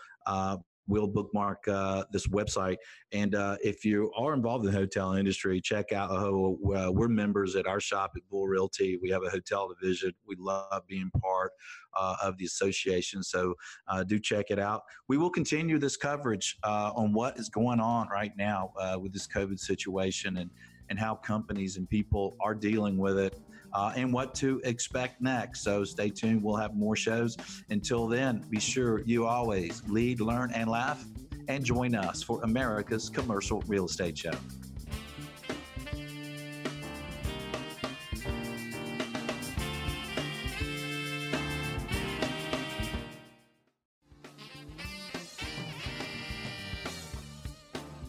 we'll 0.88 1.08
bookmark 1.08 1.68
uh, 1.68 2.04
this 2.12 2.28
website. 2.28 2.78
And 3.12 3.36
uh, 3.36 3.58
if 3.64 3.84
you 3.84 4.12
are 4.18 4.34
involved 4.34 4.66
in 4.66 4.72
the 4.72 4.78
hotel 4.78 5.14
industry, 5.14 5.60
check 5.62 5.92
out 5.92 6.10
AAHOA. 6.10 6.88
Uh, 6.88 6.92
we're 6.92 7.08
members 7.08 7.56
at 7.56 7.68
our 7.68 7.80
shop 7.80 8.14
at 8.16 8.22
Bull 8.30 8.48
Realty. 8.48 8.98
We 9.02 9.10
have 9.10 9.24
a 9.24 9.30
hotel 9.30 9.68
division. 9.68 10.14
We 10.28 10.36
love 10.38 10.84
being 10.88 11.12
part 11.22 11.52
uh, 11.96 12.16
of 12.22 12.38
the 12.38 12.46
association. 12.46 13.24
So 13.24 13.56
uh, 13.88 14.04
do 14.04 14.20
check 14.20 14.48
it 14.50 14.60
out. 14.60 14.84
We 15.08 15.18
will 15.18 15.30
continue 15.30 15.80
this 15.80 15.98
coverage 15.98 16.58
uh, 16.64 16.92
on 16.96 17.14
what 17.14 17.38
is 17.38 17.50
going 17.50 17.80
on 17.80 18.08
right 18.10 18.32
now 18.38 18.72
with 19.00 19.14
this 19.14 19.28
COVID 19.28 19.60
situation 19.60 20.38
and, 20.38 20.50
and 20.90 21.00
how 21.00 21.16
companies 21.16 21.78
and 21.78 21.90
people 21.90 22.36
are 22.42 22.54
dealing 22.54 22.98
with 22.98 23.18
it 23.18 23.40
uh, 23.76 23.92
and 23.96 24.12
what 24.12 24.34
to 24.34 24.62
expect 24.64 25.22
next. 25.22 25.62
So 25.62 25.84
stay 25.84 26.10
tuned. 26.10 26.42
We'll 26.42 26.56
have 26.56 26.76
more 26.76 26.96
shows. 26.96 27.36
Until 27.70 28.08
then, 28.08 28.46
be 28.50 28.60
sure 28.60 29.02
you 29.02 29.26
always 29.26 29.84
lead, 29.88 30.22
learn, 30.22 30.52
and 30.54 30.70
laugh. 30.70 31.04
And 31.48 31.64
join 31.64 31.94
us 31.94 32.24
for 32.24 32.42
America's 32.42 33.10
Commercial 33.10 33.62
Real 33.68 33.86
Estate 33.86 34.18
Show. 34.18 34.32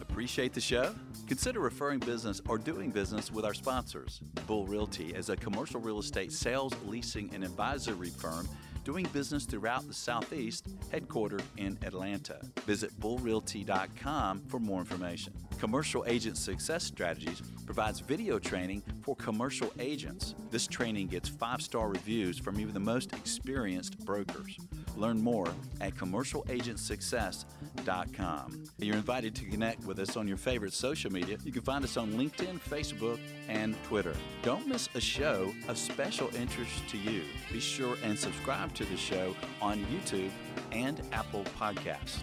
Appreciate 0.00 0.54
the 0.54 0.60
show? 0.60 0.94
Consider 1.26 1.58
referring 1.58 1.98
business 1.98 2.40
or 2.48 2.56
doing 2.56 2.90
business 2.90 3.32
with 3.32 3.44
our 3.44 3.54
sponsors. 3.54 4.20
Bull 4.46 4.64
Realty 4.66 5.10
is 5.10 5.28
a 5.28 5.36
commercial 5.36 5.80
real 5.80 5.98
estate 5.98 6.32
sales, 6.32 6.72
leasing, 6.86 7.30
and 7.34 7.42
advisory 7.42 8.10
firm 8.10 8.48
doing 8.84 9.04
business 9.12 9.44
throughout 9.44 9.84
the 9.88 9.92
Southeast, 9.92 10.68
headquartered 10.92 11.42
in 11.56 11.76
Atlanta. 11.82 12.38
Visit 12.66 12.92
bullrealty.com 13.00 14.42
for 14.42 14.60
more 14.60 14.78
information. 14.78 15.32
Commercial 15.58 16.04
Agent 16.06 16.38
Success 16.38 16.84
Strategies 16.84 17.42
provides 17.64 17.98
video 17.98 18.38
training 18.38 18.84
for 19.02 19.16
commercial 19.16 19.72
agents. 19.80 20.36
This 20.52 20.68
training 20.68 21.08
gets 21.08 21.28
five 21.28 21.60
star 21.60 21.88
reviews 21.88 22.38
from 22.38 22.60
even 22.60 22.74
the 22.74 22.78
most 22.78 23.12
experienced 23.14 23.98
brokers. 24.04 24.56
Learn 24.96 25.22
more 25.22 25.46
at 25.80 25.94
commercialagentsuccess.com. 25.94 28.64
You're 28.78 28.96
invited 28.96 29.34
to 29.36 29.44
connect 29.44 29.84
with 29.84 29.98
us 29.98 30.16
on 30.16 30.26
your 30.26 30.38
favorite 30.38 30.72
social 30.72 31.12
media. 31.12 31.36
You 31.44 31.52
can 31.52 31.62
find 31.62 31.84
us 31.84 31.96
on 31.96 32.12
LinkedIn, 32.12 32.60
Facebook, 32.60 33.20
and 33.48 33.80
Twitter. 33.84 34.14
Don't 34.42 34.66
miss 34.66 34.88
a 34.94 35.00
show 35.00 35.54
of 35.68 35.78
special 35.78 36.28
interest 36.34 36.72
to 36.88 36.98
you. 36.98 37.22
Be 37.52 37.60
sure 37.60 37.96
and 38.02 38.18
subscribe 38.18 38.74
to 38.74 38.84
the 38.84 38.96
show 38.96 39.36
on 39.60 39.86
YouTube 39.86 40.32
and 40.72 41.00
Apple 41.12 41.44
Podcasts. 41.58 42.18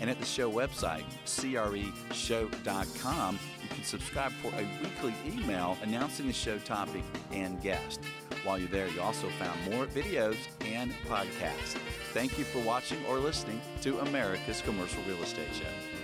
And 0.00 0.08
at 0.08 0.18
the 0.18 0.26
show 0.26 0.50
website, 0.50 1.04
creshow.com, 1.24 3.38
you 3.62 3.68
can 3.68 3.84
subscribe 3.84 4.32
for 4.32 4.52
a 4.54 4.66
weekly 4.82 5.14
email 5.26 5.76
announcing 5.82 6.26
the 6.26 6.32
show 6.32 6.58
topic 6.58 7.02
and 7.32 7.60
guest. 7.60 8.00
While 8.44 8.58
you're 8.58 8.68
there, 8.68 8.88
you 8.88 9.00
also 9.00 9.28
found 9.30 9.72
more 9.72 9.86
videos 9.86 10.36
and 10.64 10.92
podcasts. 11.08 11.76
Thank 12.12 12.38
you 12.38 12.44
for 12.44 12.60
watching 12.60 13.04
or 13.06 13.18
listening 13.18 13.60
to 13.82 13.98
America's 14.00 14.62
Commercial 14.62 15.02
Real 15.02 15.22
Estate 15.22 15.52
Show. 15.52 15.97